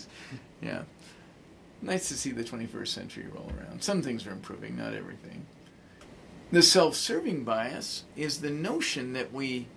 [0.60, 0.82] Yeah.
[1.80, 3.82] Nice to see the 21st century roll around.
[3.82, 5.46] Some things are improving, not everything.
[6.50, 9.68] The self-serving bias is the notion that we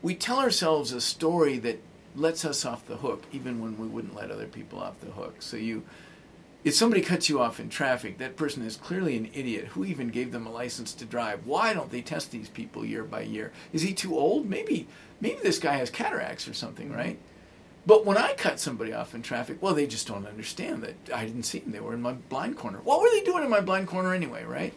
[0.00, 1.78] we tell ourselves a story that
[2.16, 5.42] lets us off the hook, even when we wouldn't let other people off the hook.
[5.42, 5.82] So you
[6.64, 9.66] if somebody cuts you off in traffic, that person is clearly an idiot.
[9.68, 11.44] Who even gave them a license to drive?
[11.44, 13.52] Why don't they test these people year by year?
[13.72, 14.48] Is he too old?
[14.48, 14.86] Maybe
[15.20, 17.18] maybe this guy has cataracts or something, right?
[17.84, 21.24] But when I cut somebody off in traffic, well, they just don't understand that I
[21.24, 21.72] didn't see them.
[21.72, 22.78] They were in my blind corner.
[22.78, 24.72] What were they doing in my blind corner anyway, right?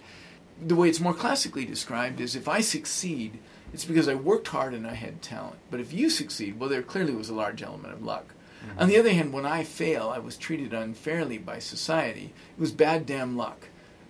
[0.65, 3.37] The way it's more classically described is if I succeed,
[3.73, 5.57] it's because I worked hard and I had talent.
[5.69, 8.33] But if you succeed, well, there clearly was a large element of luck.
[8.65, 8.79] Mm-hmm.
[8.79, 12.33] On the other hand, when I fail, I was treated unfairly by society.
[12.57, 13.67] It was bad damn luck.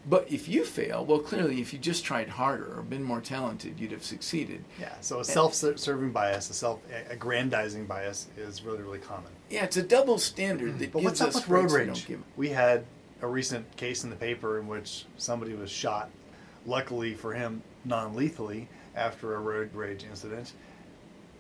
[0.08, 3.80] But if you fail, well, clearly, if you just tried harder or been more talented,
[3.80, 4.64] you'd have succeeded.
[4.80, 9.32] Yeah, so a self-serving bias, a self-aggrandizing bias is really, really common.
[9.50, 10.80] Yeah, it's a double standard mm.
[10.80, 12.08] that But gives what's up us with road we rage?
[12.38, 12.86] We had
[13.24, 16.12] a recent case in the paper in which somebody was shot,
[16.68, 20.54] luckily for him, non-lethally after a road rage incident.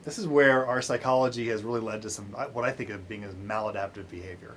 [0.06, 3.24] This is where our psychology has really led to some what I think of being
[3.24, 4.54] as maladaptive behavior.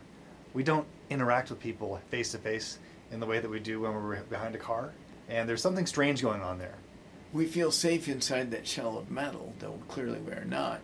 [0.55, 2.79] We don't interact with people face to face
[3.11, 4.93] in the way that we do when we're behind a car,
[5.29, 6.75] and there's something strange going on there.
[7.33, 10.81] We feel safe inside that shell of metal, though clearly we're not.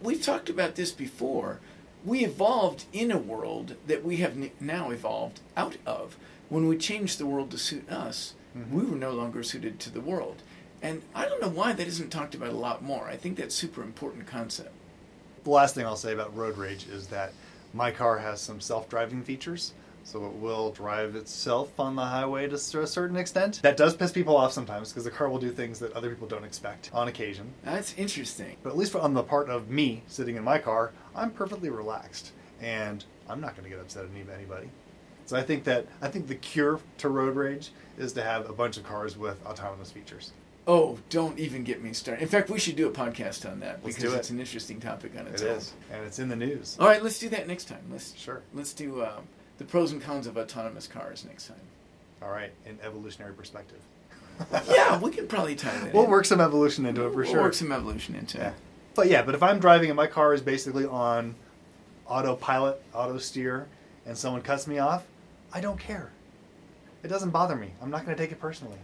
[0.00, 1.60] We've talked about this before.
[2.04, 6.16] We evolved in a world that we have now evolved out of.
[6.48, 8.78] When we changed the world to suit us, Mm-hmm.
[8.78, 10.42] we were no longer suited to the world.
[10.82, 13.06] And I don't know why that isn't talked about a lot more.
[13.06, 14.72] I think that's super important concept.
[15.44, 17.32] The last thing I'll say about road rage is that
[17.72, 19.72] my car has some self-driving features,
[20.04, 23.60] so it will drive itself on the highway to a certain extent.
[23.62, 26.26] That does piss people off sometimes because the car will do things that other people
[26.26, 27.52] don't expect on occasion.
[27.62, 28.56] That's interesting.
[28.62, 32.32] But at least on the part of me sitting in my car, I'm perfectly relaxed,
[32.60, 34.68] and I'm not going to get upset at any- anybody.
[35.26, 38.52] So I think that I think the cure to road rage is to have a
[38.52, 40.32] bunch of cars with autonomous features.
[40.66, 42.22] Oh, don't even get me started.
[42.22, 44.16] In fact, we should do a podcast on that Let's because it.
[44.18, 45.48] it's an interesting topic on It its own.
[45.56, 46.76] is, and it's in the news.
[46.78, 47.82] All right, let's do that next time.
[47.90, 48.42] Let's Sure.
[48.54, 49.24] Let's do um,
[49.58, 51.56] the pros and cons of autonomous cars next time.
[52.22, 53.80] All right, in evolutionary perspective.
[54.70, 55.92] yeah, we can probably tie that.
[55.92, 56.10] We'll in.
[56.10, 57.42] work some evolution into it for We'll sure.
[57.42, 58.48] work some evolution into Yeah.
[58.50, 58.54] it.
[58.94, 61.34] But yeah, but if I'm driving and my car is basically on
[62.06, 63.66] autopilot, auto steer,
[64.06, 65.04] and someone cuts me off,
[65.52, 66.10] I don't care.
[67.02, 67.70] It doesn't bother me.
[67.82, 68.78] I'm not going to take it personally.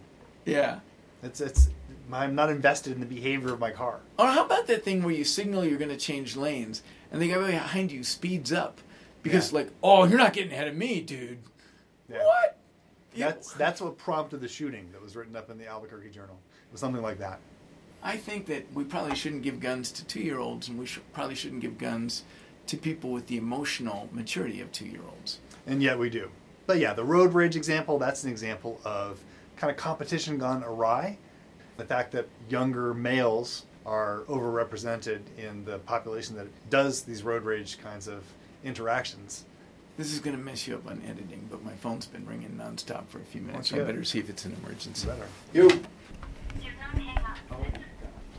[0.45, 0.81] Yeah.
[1.23, 1.69] It's it's
[2.13, 4.01] I'm not invested in the behavior of my car.
[4.19, 7.29] Or how about that thing where you signal you're going to change lanes and the
[7.31, 8.81] guy behind you speeds up
[9.23, 9.59] because, Yeah.
[9.59, 11.39] like, oh, you're not getting ahead of me, dude.
[12.09, 12.25] Yeah.
[12.25, 12.59] What?
[13.17, 16.39] That's that's what prompted the shooting that was written up in the Albuquerque Journal.
[16.69, 17.41] It was something like that.
[18.03, 21.11] I think that we probably shouldn't give guns to two year olds and we should,
[21.13, 22.23] probably shouldn't give guns
[22.69, 25.41] to people with the emotional maturity of two year olds.
[25.67, 26.31] And yet we do.
[26.67, 29.21] But yeah, the road rage example, that's an example of
[29.59, 31.19] kind of competition gone awry.
[31.77, 37.79] The fact that younger males are overrepresented in the population that does these road rage
[37.79, 38.23] kinds of
[38.65, 39.45] interactions.
[39.97, 43.09] This is going to mess you up on editing, but my phone's been ringing nonstop
[43.09, 43.71] for a few minutes.
[43.71, 45.09] don't I better see if it's an emergency.
[45.09, 45.27] Better.
[45.53, 45.83] You.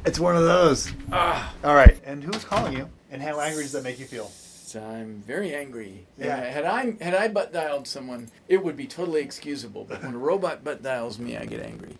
[0.05, 0.91] It's one of those.
[1.11, 1.53] Ah.
[1.63, 1.99] All right.
[2.05, 2.87] And who's calling you?
[3.11, 4.31] And how angry does that make you feel?
[4.75, 6.05] I'm very angry.
[6.17, 6.37] Yeah.
[6.37, 9.85] Uh, had I had I butt dialed someone, it would be totally excusable.
[9.85, 11.95] But when a robot butt dials me, I get angry.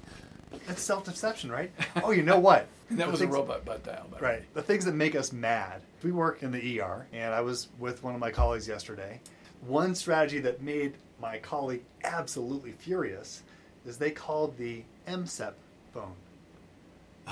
[0.68, 1.72] That's self-deception, right?
[2.04, 2.68] Oh, you know what?
[2.90, 4.08] And that The was a robot butt dial.
[4.12, 4.20] by.
[4.20, 4.54] Right.
[4.54, 5.82] The things that make us mad.
[6.04, 9.20] We work in the ER, and I was with one of my colleagues yesterday.
[9.68, 13.44] One strategy that made my colleague absolutely furious
[13.86, 15.54] is they called the MSEP
[15.94, 16.14] phone.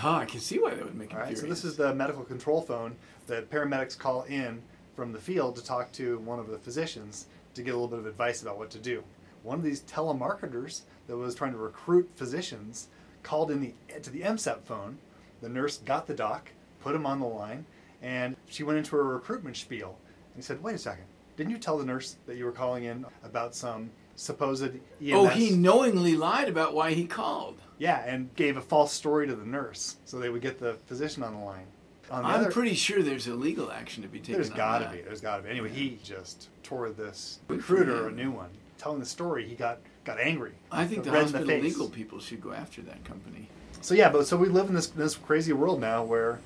[0.04, 1.38] Oh, I can see why that would make him All right.
[1.38, 2.96] So this is the medical control phone
[3.28, 4.62] that paramedics call in
[4.98, 8.00] from the field to talk to one of the physicians to get a little bit
[8.00, 9.04] of advice about what to do.
[9.44, 12.88] One of these telemarketers that was trying to recruit physicians
[13.22, 14.98] called in the to the MSEP phone.
[15.40, 16.50] The nurse got the doc,
[16.82, 17.68] put him on the line,
[18.02, 20.00] and she went into her recruitment spiel.
[20.34, 21.06] And he said, "Wait a second,
[21.38, 24.64] didn't you tell the nurse that you were calling in about some supposed
[25.00, 27.62] EMS?" Oh, he knowingly lied about why he called.
[27.78, 31.22] yeah, and gave a false story to the nurse so they would get the physician
[31.22, 31.68] on the line.
[32.10, 34.36] On the I'm other- pretty sure there's a legal action to be taken.
[34.36, 35.02] There's got to be.
[35.02, 35.50] There's got to be.
[35.50, 38.50] Anyway, he just tore this recruiter a new one.
[38.78, 40.54] Telling the story, he got got angry.
[40.72, 41.64] I think the hospital face.
[41.64, 43.50] legal people should go after that company.
[43.82, 46.40] So yeah, but so we live in this this crazy world now where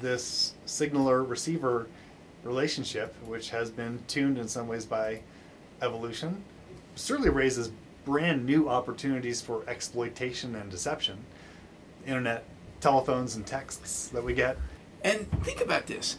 [0.00, 1.86] this signaler receiver
[2.44, 5.20] relationship, which has been tuned in some ways by
[5.80, 6.42] evolution,
[6.94, 7.70] certainly raises
[8.04, 11.18] brand new opportunities for exploitation and deception.
[12.06, 12.44] Internet,
[12.80, 14.56] telephones, and texts that we get.
[15.04, 16.16] And think about this.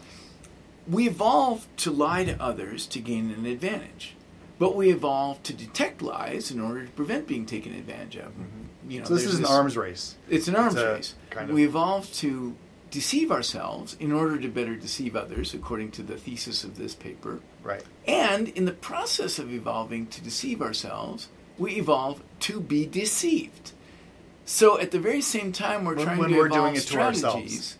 [0.88, 4.14] We evolved to lie to others to gain an advantage.
[4.58, 8.26] But we evolved to detect lies in order to prevent being taken advantage of.
[8.32, 8.90] Mm-hmm.
[8.90, 10.16] You know, So this is an arms race.
[10.28, 11.14] It's an arms It's race.
[11.30, 12.54] kind of- We evolved to
[12.90, 17.40] deceive ourselves in order to better deceive others, according to the thesis of this paper.
[17.64, 17.82] Right.
[18.06, 21.28] And in the process of evolving to deceive ourselves,
[21.58, 23.72] we evolve to be deceived.
[24.44, 26.82] So at the very same time we're When- trying when to we're evolve doing it
[26.88, 27.78] to ourselves.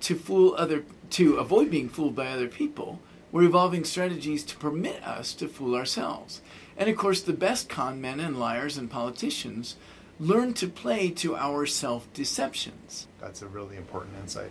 [0.00, 3.00] To fool other to avoid being fooled by other people,
[3.32, 6.42] we're evolving strategies to permit us to fool ourselves.
[6.76, 9.76] And of course, the best con men and liars and politicians
[10.20, 13.06] learn to play to our self deceptions.
[13.20, 14.50] That's a really important insight.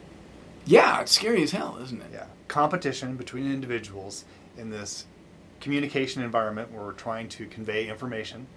[0.65, 2.09] Yeah, it's scary as hell, isn't it?
[2.11, 2.25] Yeah.
[2.47, 4.25] Competition between individuals
[4.57, 5.05] in this
[5.61, 8.47] communication environment where we're trying to convey information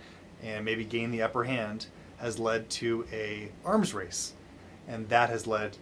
[0.43, 1.87] and maybe gain the upper hand
[2.19, 4.33] has led to a arms race.
[4.89, 5.77] And that has led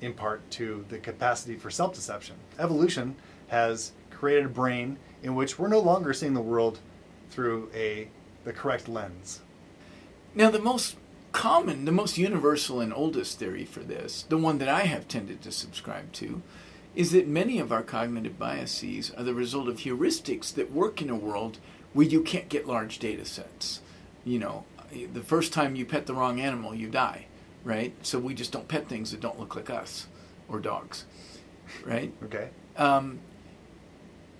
[0.00, 2.36] in part to the capacity for self-deception.
[2.58, 3.16] Evolution
[3.48, 6.78] has created a brain in which we're no longer seeing the world
[7.30, 8.08] through a
[8.44, 9.40] the correct lens.
[10.34, 10.96] Now, the most
[11.32, 15.42] common, the most universal and oldest theory for this, the one that I have tended
[15.42, 16.42] to subscribe to,
[16.94, 21.10] is that many of our cognitive biases are the result of heuristics that work in
[21.10, 21.58] a world
[21.92, 23.82] where you can't get large data sets.
[24.24, 24.64] You know,
[25.12, 27.26] the first time you pet the wrong animal, you die,
[27.68, 27.92] right?
[28.02, 30.06] So we just don't pet things that don't look like us
[30.48, 31.04] or dogs,
[31.84, 32.12] right?
[32.24, 32.48] Okay.
[32.78, 33.18] Um,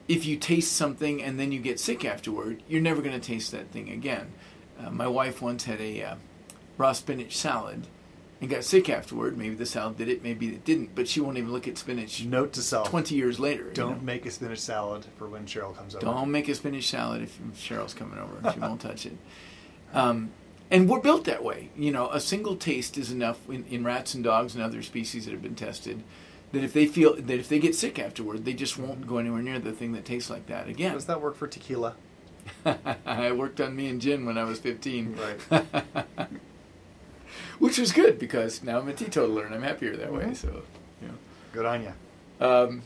[0.09, 3.53] if you taste something and then you get sick afterward, you're never going to taste
[3.53, 4.33] that thing again.
[4.81, 6.15] Uh, my wife once had a uh,
[6.79, 7.87] raw spinach salad
[8.41, 9.37] and got sick afterward.
[9.37, 12.25] Maybe the salad did it, maybe it didn't, but she won't even look at spinach
[12.25, 13.71] Note to self: 20 years later.
[13.75, 14.03] don't know?
[14.05, 16.07] make a spinach salad for when Cheryl comes over.
[16.07, 18.53] Don't make a spinach salad if Cheryl's coming over.
[18.55, 19.19] She won't touch it.
[19.93, 20.31] Um,
[20.71, 21.71] and we're built that way.
[21.77, 25.25] You know, a single taste is enough in, in rats and dogs and other species
[25.25, 26.03] that have been tested.
[26.53, 29.43] That if they feel that if they get sick afterward, they just won't go anywhere
[29.43, 30.95] near the thing that tastes like that again.
[30.95, 31.95] Does that work for tequila?
[33.07, 35.17] I worked on me and gin when I was 15.
[35.51, 35.65] Right.
[37.59, 40.25] Which was good because now I'm a teetotaler and I'm happier that way.
[40.25, 40.37] Mhm.
[40.37, 40.63] So,
[41.03, 41.11] you
[41.53, 42.47] Good on you.
[42.47, 42.83] Um,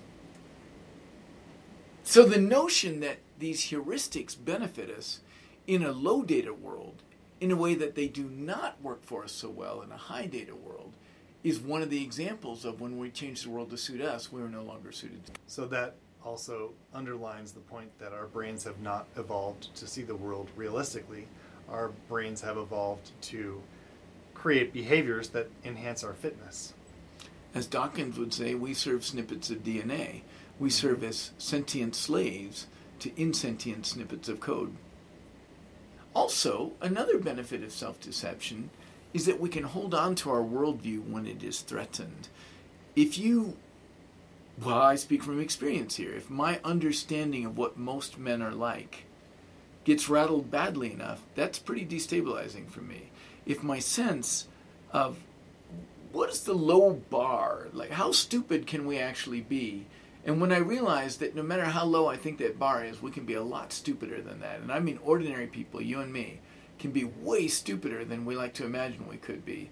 [2.04, 5.20] so the notion that these heuristics benefit us
[5.66, 7.02] in a low data world
[7.43, 10.26] in a way that they do not work for us so well in a high
[10.26, 10.93] data world
[11.43, 14.40] is one of the examples of when we change the world to suit us, we
[14.40, 15.20] are no longer suited.
[15.49, 20.14] So that also underlines the point that our brains have not evolved to see the
[20.14, 21.26] world realistically.
[21.68, 23.61] Our brains have evolved to
[24.34, 26.74] create behaviors that enhance our fitness.
[27.57, 30.22] As Dawkins would say, we serve snippets of DNA.
[30.61, 30.68] We mm-hmm.
[30.68, 32.68] serve as sentient slaves
[33.01, 34.76] to insentient snippets of code.
[36.14, 38.70] Also, another benefit of self deception
[39.14, 42.28] is that we can hold on to our worldview when it is threatened.
[42.96, 43.56] If you,
[44.62, 49.04] well, I speak from experience here, if my understanding of what most men are like
[49.84, 53.10] gets rattled badly enough, that's pretty destabilizing for me.
[53.44, 54.46] If my sense
[54.92, 55.18] of
[56.12, 57.68] what is the low bar?
[57.72, 59.86] Like, how stupid can we actually be?
[60.24, 63.10] And when I realize that no matter how low I think that bar is, we
[63.10, 64.60] can be a lot stupider than that.
[64.60, 66.40] And I mean, ordinary people, you and me,
[66.78, 69.70] can be way stupider than we like to imagine we could be.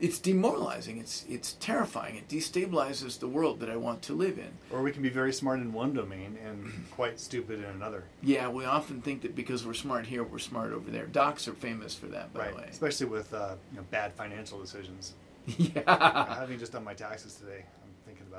[0.00, 0.98] It's demoralizing.
[0.98, 2.14] It's it's terrifying.
[2.14, 4.50] It destabilizes the world that I want to live in.
[4.70, 8.04] Or we can be very smart in one domain and quite stupid in another.
[8.22, 11.06] Yeah, we often think that because we're smart here, we're smart over there.
[11.06, 12.50] Docs are famous for that, by right.
[12.50, 12.68] the way.
[12.70, 15.14] Especially with uh, you know, bad financial decisions.
[15.46, 16.34] yeah.
[16.34, 17.64] Having just done my taxes today,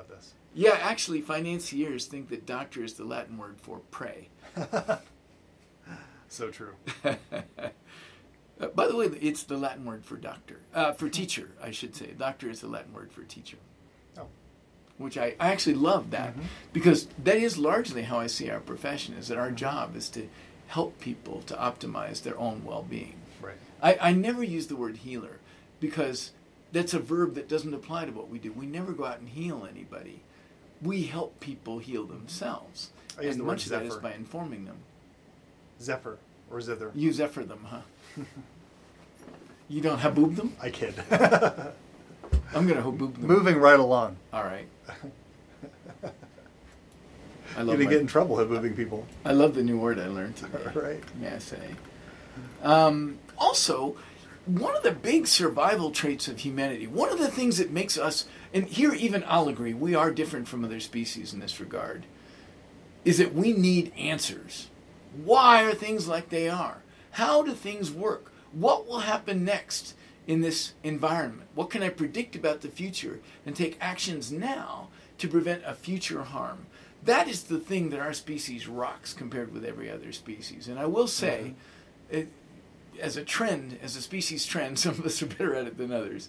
[0.00, 0.34] about this.
[0.54, 4.28] Yeah, actually, financiers think that doctor is the Latin word for pray.
[6.28, 6.74] So true.
[8.60, 11.96] Uh, by the way, it's the Latin word for doctor, uh, for teacher, I should
[11.96, 12.08] say.
[12.08, 13.56] Doctor is the Latin word for teacher.
[14.18, 14.26] Oh.
[14.98, 16.42] Which I, I actually love that Mhm.
[16.74, 20.28] because that is largely how I see our profession is that our job is to
[20.66, 23.14] help people to optimize their own well being.
[23.40, 23.54] Right.
[23.82, 25.38] I, I never use the word healer
[25.80, 26.32] because
[26.72, 28.52] that's a verb that doesn't apply to what we do.
[28.52, 30.22] We never go out and heal anybody.
[30.82, 32.90] We help people heal themselves.
[33.18, 34.78] I use and the word much of that is by informing them.
[35.80, 36.18] Zephyr
[36.50, 36.90] or zither.
[36.94, 37.80] You zephyr them, huh?
[39.68, 40.56] you don't haboob them?
[40.60, 40.94] I kid.
[41.10, 43.26] I'm gonna haboob them.
[43.26, 44.16] Moving right along.
[44.32, 44.66] All right.
[44.88, 44.92] I
[46.02, 46.12] love.
[47.56, 49.06] You're love gonna get in trouble with moving people.
[49.24, 50.70] I love the new word I learned today.
[50.74, 51.02] right.
[51.20, 51.74] May I say?
[52.62, 53.96] Um, also,
[54.58, 58.26] one of the big survival traits of humanity, one of the things that makes us,
[58.52, 62.04] and here even I'll agree, we are different from other species in this regard,
[63.04, 64.68] is that we need answers.
[65.24, 66.82] Why are things like they are?
[67.12, 68.32] How do things work?
[68.52, 69.94] What will happen next
[70.26, 71.48] in this environment?
[71.54, 74.88] What can I predict about the future and take actions now
[75.18, 76.66] to prevent a future harm?
[77.04, 80.68] That is the thing that our species rocks compared with every other species.
[80.68, 81.54] And I will say,
[82.10, 82.16] mm-hmm.
[82.16, 82.28] it,
[83.00, 85.92] as a trend, as a species trend, some of us are better at it than
[85.92, 86.28] others.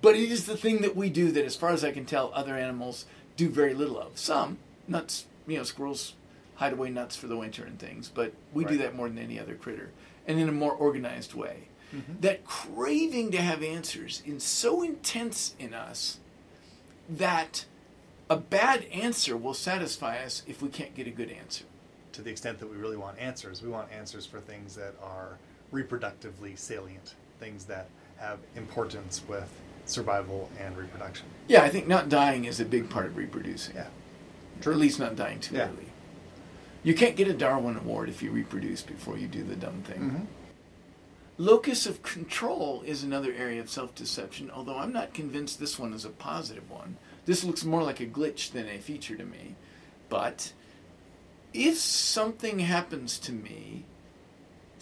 [0.00, 2.32] But it is the thing that we do that, as far as I can tell,
[2.34, 3.06] other animals
[3.36, 4.18] do very little of.
[4.18, 4.58] Some
[4.88, 6.14] nuts, you know, squirrels
[6.56, 9.38] hide away nuts for the winter and things, but we do that more than any
[9.38, 9.90] other critter,
[10.26, 11.68] and in a more organized way.
[11.94, 12.20] Mm-hmm.
[12.20, 16.18] That craving to have answers is so intense in us
[17.08, 17.66] that
[18.30, 21.64] a bad answer will satisfy us if we can't get a good answer.
[22.12, 25.38] To the extent that we really want answers, we want answers for things that are
[25.72, 29.48] reproductively salient, things that have importance with
[29.84, 31.26] survival and reproduction.
[31.48, 33.74] Yeah, I think not dying is a big part of reproducing.
[33.74, 33.88] Yeah.
[34.64, 35.68] Or at least not dying too Yeah.
[35.68, 35.86] early.
[36.84, 40.10] You can't get a Darwin Award if you reproduce before you do the dumb thing.
[40.10, 40.26] Mhm.
[41.38, 45.92] Locus of control is another area of self deception, although I'm not convinced this one
[45.94, 46.98] is a positive one.
[47.24, 49.54] This looks more like a glitch than a feature to me.
[50.08, 50.52] But
[51.54, 53.84] if something happens to me,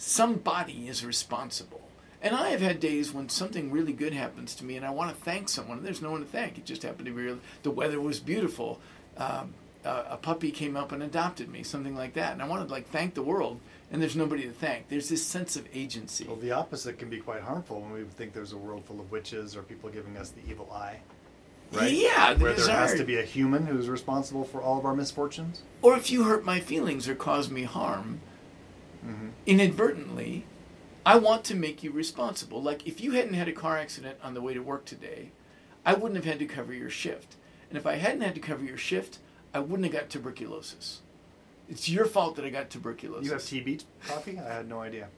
[0.01, 1.87] somebody is responsible.
[2.23, 5.15] And I have had days when something really good happens to me and I want
[5.15, 5.77] to thank someone.
[5.77, 6.57] and There's no one to thank.
[6.57, 7.37] It just happened to be real.
[7.61, 8.79] The weather was beautiful.
[9.17, 9.53] Um,
[9.85, 12.33] a, a puppy came up and adopted me, something like that.
[12.33, 13.59] And I want to like thank the world,
[13.91, 14.89] and there's nobody to thank.
[14.89, 16.25] There's this sense of agency.
[16.25, 19.11] Well, the opposite can be quite harmful when we think there's a world full of
[19.11, 20.99] witches or people giving us the evil eye.
[21.71, 21.91] Right?
[21.91, 25.61] Yeah, Where there has to be a human who's responsible for all of our misfortunes.
[25.81, 28.19] Or if you hurt my feelings or cause me harm
[29.45, 30.45] inadvertently,
[31.05, 32.61] I want to make you responsible.
[32.61, 35.31] Like if you hadn't had a car accident on the way to work today,
[35.85, 37.35] I wouldn't have had to cover your shift.
[37.69, 39.19] And if I hadn't had to cover your shift,
[39.53, 41.01] I wouldn't have got tuberculosis.
[41.69, 43.51] It's your fault that I got tuberculosis.
[43.51, 44.37] You have TB coffee?
[44.37, 45.07] I had no idea.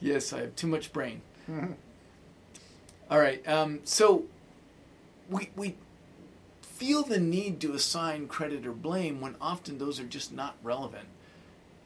[0.00, 1.22] Yes, I have too much brain.
[3.10, 3.46] All right.
[3.48, 4.24] Um, so
[5.28, 5.74] we we
[6.62, 11.08] feel the need to assign credit or blame when often those are just not relevant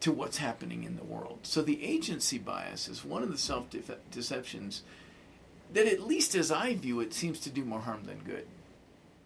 [0.03, 1.39] to what's happening in the world.
[1.43, 3.67] So the agency bias is one of the self
[4.11, 4.83] deceptions
[5.71, 8.45] that, at least as I view it, seems to do more harm than good.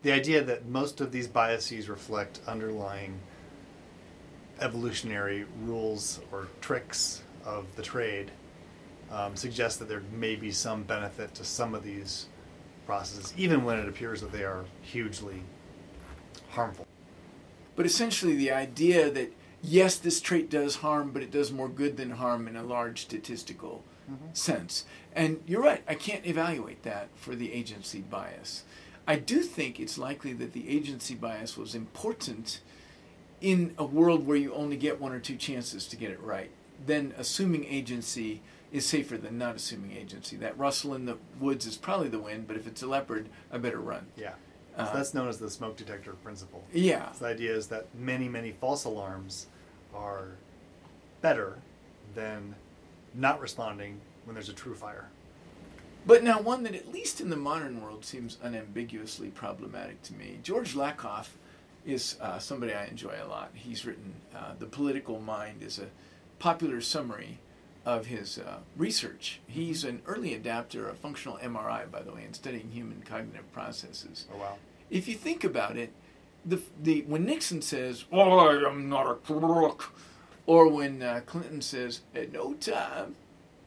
[0.04, 3.20] the idea that most of these biases reflect underlying
[4.60, 8.30] evolutionary rules or tricks of the trade
[9.10, 12.28] um, suggests that there may be some benefit to some of these
[12.86, 15.42] processes, even when it appears that they are hugely
[16.50, 16.86] harmful.
[17.76, 19.34] But essentially, the idea that
[19.68, 23.02] yes, this trait does harm, but it does more good than harm in a large
[23.02, 23.84] statistical
[24.34, 24.86] sense.
[25.14, 28.64] And you're right, I can't evaluate that for the agency bias.
[29.06, 32.62] I do think it's likely that the agency bias was important
[33.42, 36.52] in a world where you only get one or two chances to get it right.
[36.86, 38.42] Then assuming agency
[38.72, 40.36] is safer than not assuming agency.
[40.38, 43.58] That rustle in the woods is probably the wind, but if it's a leopard, I
[43.58, 44.08] better run.
[44.16, 44.34] Yeah.
[44.76, 46.64] So Uh, that's known as the smoke detector principle.
[46.74, 47.12] Yeah.
[47.12, 49.48] So the idea is that many, many false alarms
[49.98, 50.30] are
[51.22, 51.58] better
[52.16, 52.56] than
[53.14, 55.10] not responding when there's a true fire.
[56.06, 60.40] But now, one that at least in the modern world seems unambiguously problematic to me.
[60.42, 61.28] George Lakoff
[61.86, 63.52] is uh, somebody I enjoy a lot.
[63.54, 65.88] He's written uh, The Political Mind is a
[66.40, 67.40] popular summary
[67.86, 69.40] of his uh, research.
[69.48, 74.26] He's an early adapter of functional MRI, by the way, in studying human cognitive processes.
[74.34, 74.58] Oh, wow.
[74.90, 75.92] If you think about it,
[76.48, 79.94] the, the when Nixon says, "I am not a crook,"
[80.46, 83.16] or when uh, Clinton says, "At no time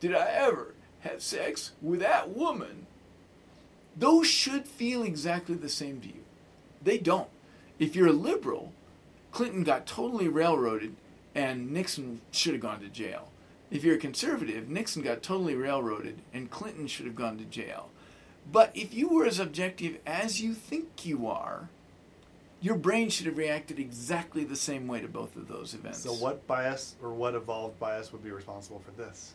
[0.00, 2.86] did I ever have sex with that woman,"
[3.96, 6.24] those should feel exactly the same to you.
[6.82, 7.28] They don't.
[7.78, 8.72] If you're a liberal,
[9.32, 10.96] Clinton got totally railroaded,
[11.34, 13.28] and Nixon should have gone to jail.
[13.70, 17.90] If you're a conservative, Nixon got totally railroaded, and Clinton should have gone to jail.
[18.50, 21.68] But if you were as objective as you think you are,
[22.60, 26.00] your brain should have reacted exactly the same way to both of those events.
[26.00, 29.34] So, what bias or what evolved bias would be responsible for this?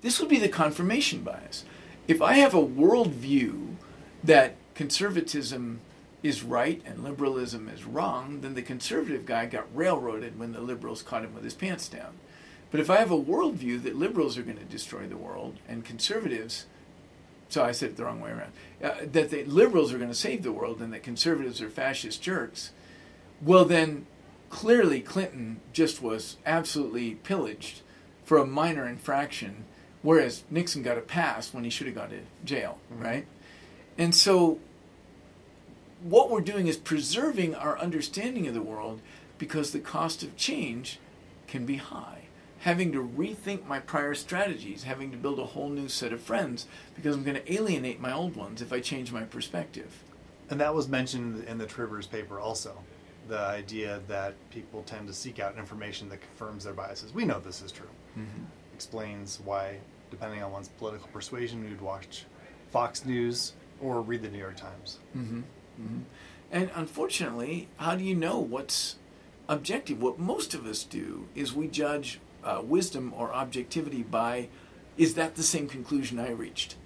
[0.00, 1.64] This would be the confirmation bias.
[2.06, 3.74] If I have a worldview
[4.22, 5.80] that conservatism
[6.22, 11.02] is right and liberalism is wrong, then the conservative guy got railroaded when the liberals
[11.02, 12.14] caught him with his pants down.
[12.70, 15.84] But if I have a worldview that liberals are going to destroy the world and
[15.84, 16.66] conservatives,
[17.48, 20.14] so I said it the wrong way around, uh, that the liberals are going to
[20.14, 22.72] save the world and that conservatives are fascist jerks,
[23.40, 24.06] well, then
[24.50, 27.82] clearly Clinton just was absolutely pillaged
[28.24, 29.64] for a minor infraction,
[30.02, 33.26] whereas Nixon got a pass when he should have gone to jail, right?
[33.96, 34.58] And so
[36.02, 39.00] what we're doing is preserving our understanding of the world
[39.38, 40.98] because the cost of change
[41.46, 42.17] can be high.
[42.68, 46.66] Having to rethink my prior strategies, having to build a whole new set of friends
[46.94, 50.04] because I'm going to alienate my old ones if I change my perspective.
[50.50, 52.76] And that was mentioned in the Trivers paper also.
[53.26, 57.14] The idea that people tend to seek out information that confirms their biases.
[57.14, 57.88] We know this is true.
[58.18, 58.44] Mm-hmm.
[58.74, 59.78] Explains why,
[60.10, 62.26] depending on one's political persuasion, you'd watch
[62.70, 64.98] Fox News or read the New York Times.
[65.16, 65.38] Mm-hmm.
[65.80, 66.00] Mm-hmm.
[66.52, 68.96] And unfortunately, how do you know what's
[69.48, 70.02] objective?
[70.02, 74.48] What most of us do is we judge uh, wisdom or objectivity by
[74.96, 76.76] is that the same conclusion I reached?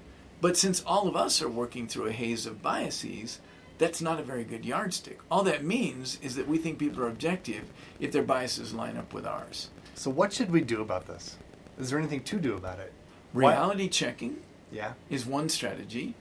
[0.40, 3.40] But since all of us are working through a haze of biases,
[3.78, 5.18] that's not a very good yardstick.
[5.30, 7.64] All that means is that we think people are objective
[8.00, 9.70] if their biases line up with ours.
[9.94, 11.36] So what should we do about this?
[11.78, 12.92] Is there anything to do about it?
[13.32, 14.38] Reality checking
[14.70, 14.92] Yeah.
[15.08, 16.14] is one strategy.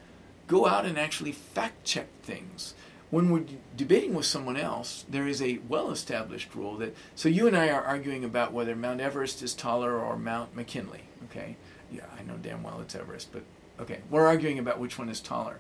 [0.48, 2.74] Go out and actually fact check things.
[3.12, 3.44] When we're
[3.76, 6.96] debating with someone else, there is a well established rule that.
[7.14, 11.04] So you and I are arguing about whether Mount Everest is taller or Mount McKinley,
[11.26, 11.58] okay?
[11.92, 13.44] Yeah, I know damn well it's Everest, but
[13.80, 14.00] okay.
[14.10, 15.60] We're arguing about which one is taller.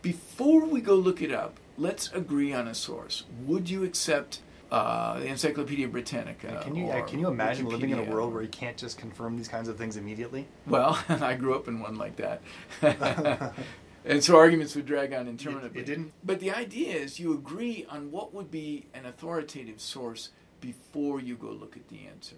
[0.00, 3.24] Before we go look it up, let's agree on a source.
[3.46, 4.40] Would you accept
[4.72, 6.60] uh, the Encyclopedia Britannica?
[6.64, 9.36] Can you or can you imagine living in a world where you can't just confirm
[9.36, 10.48] these kinds of things immediately?
[10.66, 12.42] well, I grew up in one like that.
[14.04, 15.80] and so arguments would drag on interminably.
[15.80, 20.30] it didn't- But the idea is you agree on what would be an authoritative source
[20.60, 22.36] before you go look at the answer.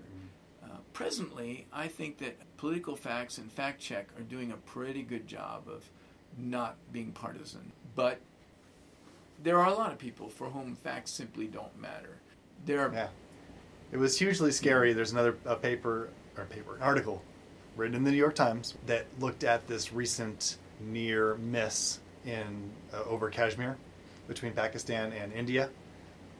[0.63, 5.27] Uh, presently, I think that political facts and fact check are doing a pretty good
[5.27, 5.91] job of
[6.39, 7.73] not being partisan.
[7.95, 8.21] But
[9.43, 12.19] there are a lot of people for whom facts simply don't matter.
[12.65, 13.09] There are Yeah.
[13.93, 14.93] It was hugely scary.
[14.93, 17.23] There's another a paper or paper an article
[17.77, 23.03] written in the New York Times that looked at this recent near miss in uh,
[23.05, 23.77] over Kashmir
[24.29, 25.69] between Pakistan and India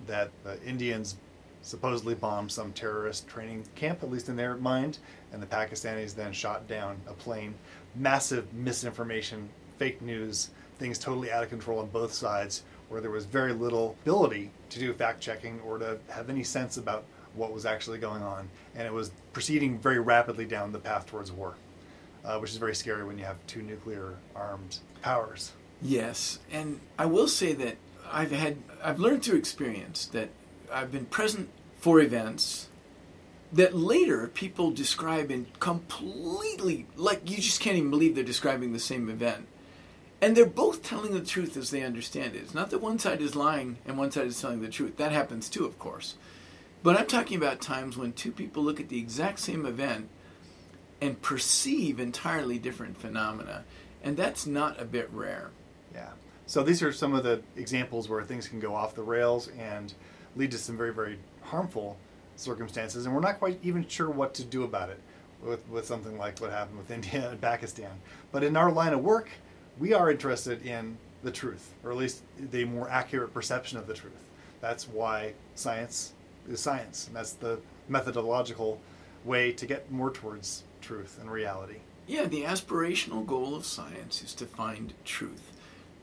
[0.07, 1.17] that the Indians
[1.63, 4.99] supposedly bombed some terrorist training camp at least in their mind
[5.33, 7.55] and the Pakistanis then shot down a plane
[7.95, 13.25] massive misinformation fake news things totally out of control on both sides where there was
[13.25, 17.05] very little ability to do fact checking or to have any sense about
[17.35, 18.49] what was actually going on.
[18.75, 21.55] And it was proceeding very rapidly down the path towards war,
[22.25, 25.53] uh, which is very scary when you have two nuclear armed powers.
[25.83, 27.77] Yes, and I will say that
[28.11, 30.31] I've had I've learned through experience that
[30.73, 32.69] I've been present for events
[33.53, 38.81] that later people describe in completely like you just can't even believe they're describing the
[38.81, 39.47] same event.
[40.21, 42.39] And they're both telling the truth as they understand it.
[42.39, 44.97] It's not that one side is lying and one side is telling the truth.
[44.97, 46.17] That happens too, of course.
[46.83, 50.09] But I'm talking about times when two people look at the exact same event
[51.05, 53.63] and perceive entirely different phenomena.
[54.03, 55.51] And that's not a bit rare.
[55.93, 56.13] Yeah.
[56.47, 59.93] So these are some of the examples where things can go off the rails and
[60.35, 61.99] lead to some very, very harmful
[62.37, 64.99] circumstances, and we're not quite even sure what to do about it
[65.43, 67.93] with, with something like what happened with India and Pakistan.
[68.33, 69.29] But in our line of work,
[69.79, 73.95] we are interested in the truth, or at least the more accurate perception of the
[73.95, 74.13] truth.
[74.61, 76.15] That's why science
[76.49, 78.81] is science, and that's the methodological
[79.25, 81.79] way to get more towards truth and reality.
[82.07, 85.53] Yeah, the aspirational goal of science is to find truth.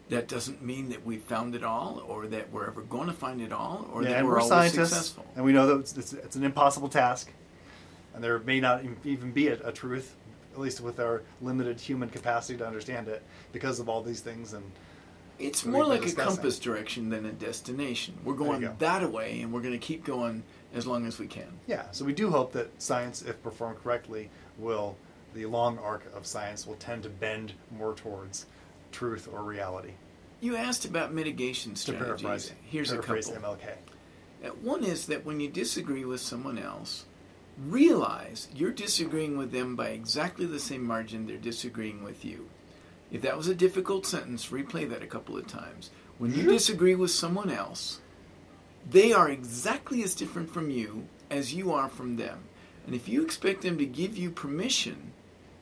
[0.09, 3.39] That doesn't mean that we've found it all, or that we're ever going to find
[3.41, 5.25] it all, or yeah, that we're, we're always successful.
[5.35, 7.31] and we know that it's, it's, it's an impossible task,
[8.13, 10.15] and there may not even be a, a truth,
[10.53, 13.23] at least with our limited human capacity to understand it,
[13.53, 14.53] because of all these things.
[14.53, 14.69] And
[15.41, 18.17] It's more like a compass direction than a destination.
[18.23, 18.75] We're going go.
[18.79, 21.59] that way, and we're going to keep going as long as we can.
[21.67, 24.95] yeah, so we do hope that science, if performed correctly, will
[25.33, 28.45] the long arc of science will tend to bend more towards
[28.91, 29.91] truth or reality.
[30.39, 32.21] You asked about mitigation To strategies.
[32.21, 33.15] paraphrase, Here's a couple.
[33.15, 33.69] MLK.
[34.43, 37.05] Uh, One is that when you disagree with someone else,
[37.59, 42.49] realize you're disagreeing with them by exactly the same margin they're disagreeing with you.
[43.11, 45.89] If that was a difficult sentence, replay that a couple of times.
[46.17, 47.99] When you disagree with someone else,
[48.89, 52.39] they are exactly as different from you as you are from them.
[52.85, 55.13] And if you expect them to give you permission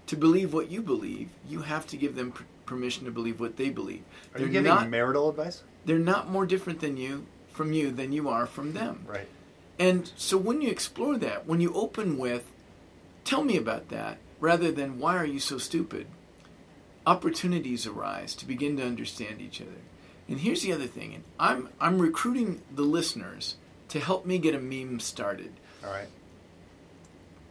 [0.08, 3.58] to believe what you believe, you have to give them per- permission to believe what
[3.58, 4.04] they believe.
[4.34, 5.64] Are you They're giving not, marital advice?
[5.86, 9.04] they're not more different than you from you than you are from them.
[9.08, 9.28] Right.
[9.78, 12.52] And so when you explore that, when you open with,
[13.24, 16.08] tell me about that, rather than why are you so stupid,
[17.10, 19.82] opportunities arise to begin to understand each other.
[20.28, 23.56] And here's the other thing, and I'm I'm recruiting the listeners
[23.88, 25.54] to help me get a meme started.
[25.84, 26.08] All right.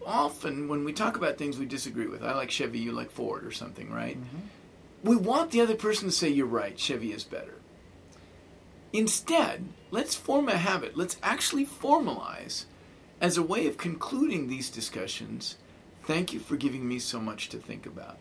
[0.06, 3.44] Often when we talk about things we disagree with, I like Chevy, you like Ford
[3.44, 4.16] or something, right?
[4.16, 5.08] Mm-hmm.
[5.08, 7.56] We want the other person to say you're right, Chevy is better.
[8.92, 10.96] Instead, let's form a habit.
[10.96, 12.66] Let's actually formalize
[13.20, 15.56] as a way of concluding these discussions.
[16.04, 18.18] Thank you for giving me so much to think about.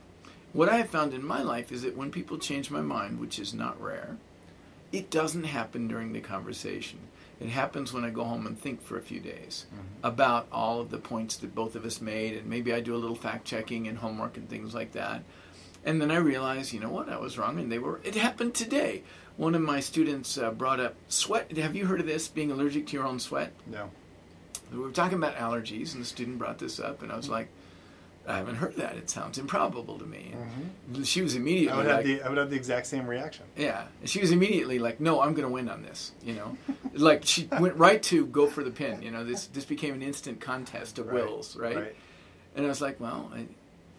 [0.57, 3.37] What I have found in my life is that when people change my mind, which
[3.37, 4.17] is not rare,
[4.91, 6.97] it doesn't happen during the conversation.
[7.39, 9.67] It happens when I go home and think for a few days
[10.03, 12.97] about all of the points that both of us made, and maybe I do a
[12.97, 15.21] little fact checking and homework and things like that.
[15.85, 18.01] And then I realize, you know what, I was wrong, and they were.
[18.03, 19.03] It happened today.
[19.35, 21.55] One of my students uh, brought up sweat.
[21.55, 22.27] Have you heard of this?
[22.27, 23.53] Being allergic to your own sweat.
[23.67, 23.91] No.
[24.71, 27.49] We were talking about allergies, and the student brought this up, and I was like,
[28.27, 28.97] I haven't heard that.
[28.97, 30.33] It sounds improbable to me.
[30.93, 33.07] And She was immediately I would like, have the I would have the exact same
[33.07, 33.45] reaction.
[33.55, 33.85] yeah.
[34.01, 36.11] And she was immediately like, no, I'm going to win on this.
[36.23, 36.57] You know,
[36.93, 39.01] like she went right to go for the pin.
[39.01, 41.95] You know, this this became an instant contest of Right, wills, right?
[42.55, 43.45] And I was like, well, I,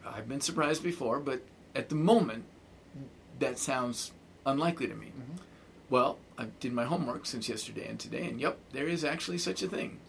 [0.07, 1.41] I've been surprised before, but
[1.74, 2.45] at the moment,
[3.39, 4.12] that sounds
[4.45, 5.12] unlikely to me.
[5.91, 9.62] Well, I did my homework since yesterday and today, and yep, there is actually such
[9.62, 10.01] a thing.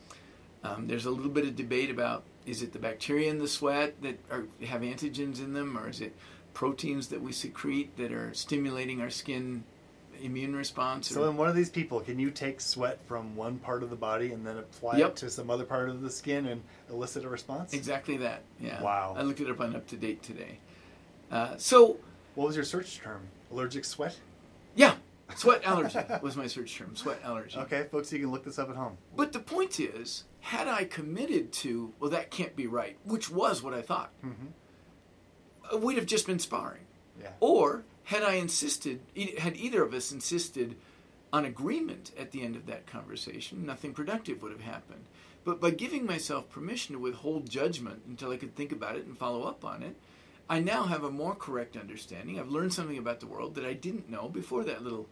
[0.64, 4.02] Um, there's a little bit of debate about is it the bacteria in the sweat
[4.02, 6.16] that are, have antigens in them, or is it
[6.54, 9.64] proteins that we secrete that are stimulating our skin
[10.22, 11.08] immune response?
[11.08, 13.96] So in one of these people, can you take sweat from one part of the
[13.96, 15.10] body and then apply Yep.
[15.12, 17.74] it to some other part of the skin and elicit a response?
[17.74, 18.42] exactly that.
[18.60, 18.82] Yeah.
[18.82, 19.14] Wow.
[19.18, 20.58] I looked it up on UpToDate today.
[21.32, 21.98] Uh, so
[22.36, 23.22] What was your search term?
[23.52, 24.18] Allergic sweat?
[24.76, 24.96] yeah,
[25.36, 26.96] sweat allergy was my search term.
[26.96, 27.58] Sweat allergy.
[27.60, 28.98] Okay, folks, you can look this up at home.
[29.16, 33.62] But the point is, had I committed to, well, that can't be right, which was
[33.62, 34.12] what I thought,
[35.72, 36.82] uh, we'd have just been sparring.
[37.22, 37.32] Yeah.
[37.40, 39.02] Or had I insisted,
[39.38, 40.76] had either of us insisted
[41.32, 45.06] on agreement at the end of that conversation, nothing productive would have happened.
[45.44, 49.18] But by giving myself permission to withhold judgment until I could think about it and
[49.18, 49.96] follow up on it,
[50.52, 52.40] I now have a more correct understanding.
[52.40, 55.08] I've learned something about the world that I didn't know before that little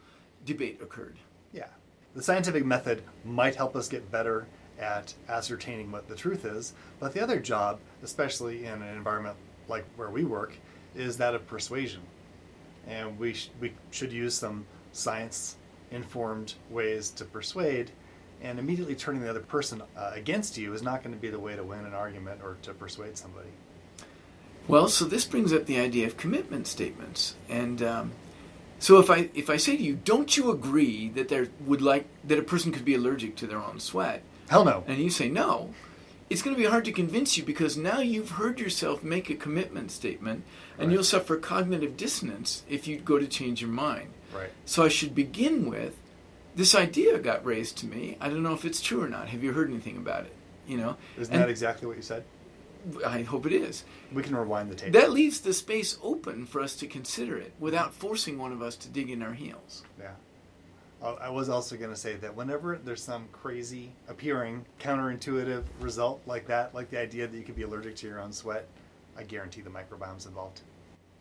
[0.46, 1.18] debate occurred.
[1.54, 1.68] Yeah.
[2.16, 4.48] The scientific method might help us get better
[4.80, 9.36] at ascertaining what the truth is, but the other job, especially in an environment
[9.68, 10.54] like where we work,
[10.96, 12.02] is that of persuasion.
[12.88, 15.58] And we, sh- we should use some science
[15.92, 17.92] informed ways to persuade,
[18.42, 21.40] and immediately turning the other person uh, against you is not going to be the
[21.40, 23.50] way to win an argument or to persuade somebody.
[24.68, 28.12] Well, so this brings up the idea of commitment statements, and um,
[28.80, 32.08] so if I if I say to you, "Don't you agree that there would like
[32.26, 34.84] that a person could be allergic to their own sweat?" Hell no.
[34.88, 35.74] and you say no,
[36.30, 39.36] it's going to be hard to convince you because now you've heard yourself make a
[39.36, 40.44] commitment statement,
[40.78, 40.94] and Right.
[40.94, 44.10] you'll suffer cognitive dissonance if you go to change your mind.
[44.34, 44.50] Right.
[44.66, 45.96] So I should begin with
[46.56, 48.18] this idea got raised to me.
[48.20, 49.30] I don't know if it's true or not.
[49.30, 50.34] Have you heard anything about it?
[50.68, 52.24] You know, Isn't And that exactly what you said?
[53.06, 53.84] I hope it is.
[54.12, 54.94] We can rewind the tape.
[54.94, 58.76] That leaves the space open for us to consider it without forcing one of us
[58.78, 59.84] to dig in our heels.
[60.00, 60.12] Yeah.
[61.04, 66.48] I was also going to say that whenever there's some crazy, appearing, counterintuitive result like
[66.48, 68.68] that, like the idea that you could be allergic to your own sweat,
[69.16, 70.62] I guarantee the microbiome's involved.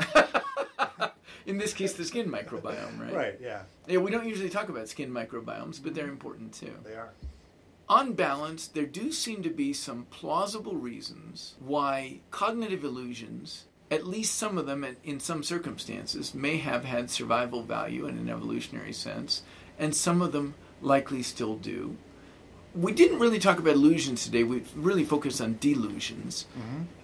[1.46, 3.14] In this case, the skin microbiome, right?
[3.14, 3.38] right?
[3.40, 3.62] yeah.
[3.86, 6.74] Yeah, we don't usually talk about skin microbiomes, but they're important too.
[6.82, 7.12] They are.
[7.88, 14.34] On balance, there do seem to be some plausible reasons why cognitive illusions, at least
[14.34, 18.92] some of them in- in some circumstances, may have had survival value in an evolutionary
[18.92, 19.42] sense,
[19.78, 21.96] and some of them likely still do.
[22.74, 24.42] We didn't really talk about illusions today.
[24.42, 26.44] We really focused on delusions.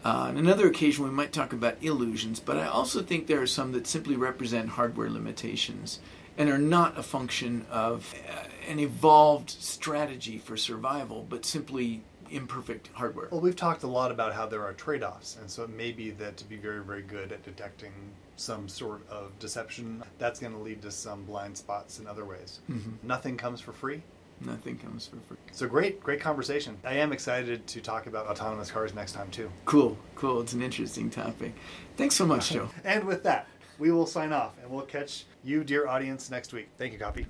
[0.05, 3.47] Uh, on another occasion, we might talk about illusions, but I also think there are
[3.47, 6.01] some that simply represent hardware limitations
[6.37, 12.89] and are not a function of uh, an evolved strategy for survival, but simply imperfect
[12.95, 13.29] hardware.
[13.31, 15.93] Well, we've talked a lot about how there are trade offs, and so it may
[15.93, 17.93] be that to be very, very good at detecting
[18.37, 22.61] some sort of deception, that's going to lead to some blind spots in other ways.
[22.71, 23.07] Mm-hmm.
[23.07, 24.03] Nothing comes for free.
[24.41, 25.37] Nothing comes for free.
[25.53, 26.77] So great, great conversation.
[26.85, 29.51] I am excited to talk about autonomous cars next time, too.
[29.65, 30.41] Cool, cool.
[30.41, 31.55] It's an interesting topic.
[31.97, 32.69] Thanks so much, Joe.
[32.83, 33.47] And with that,
[33.79, 36.69] we will sign off and we'll catch you, dear audience, next week.
[36.79, 37.27] Thank you, Coffee.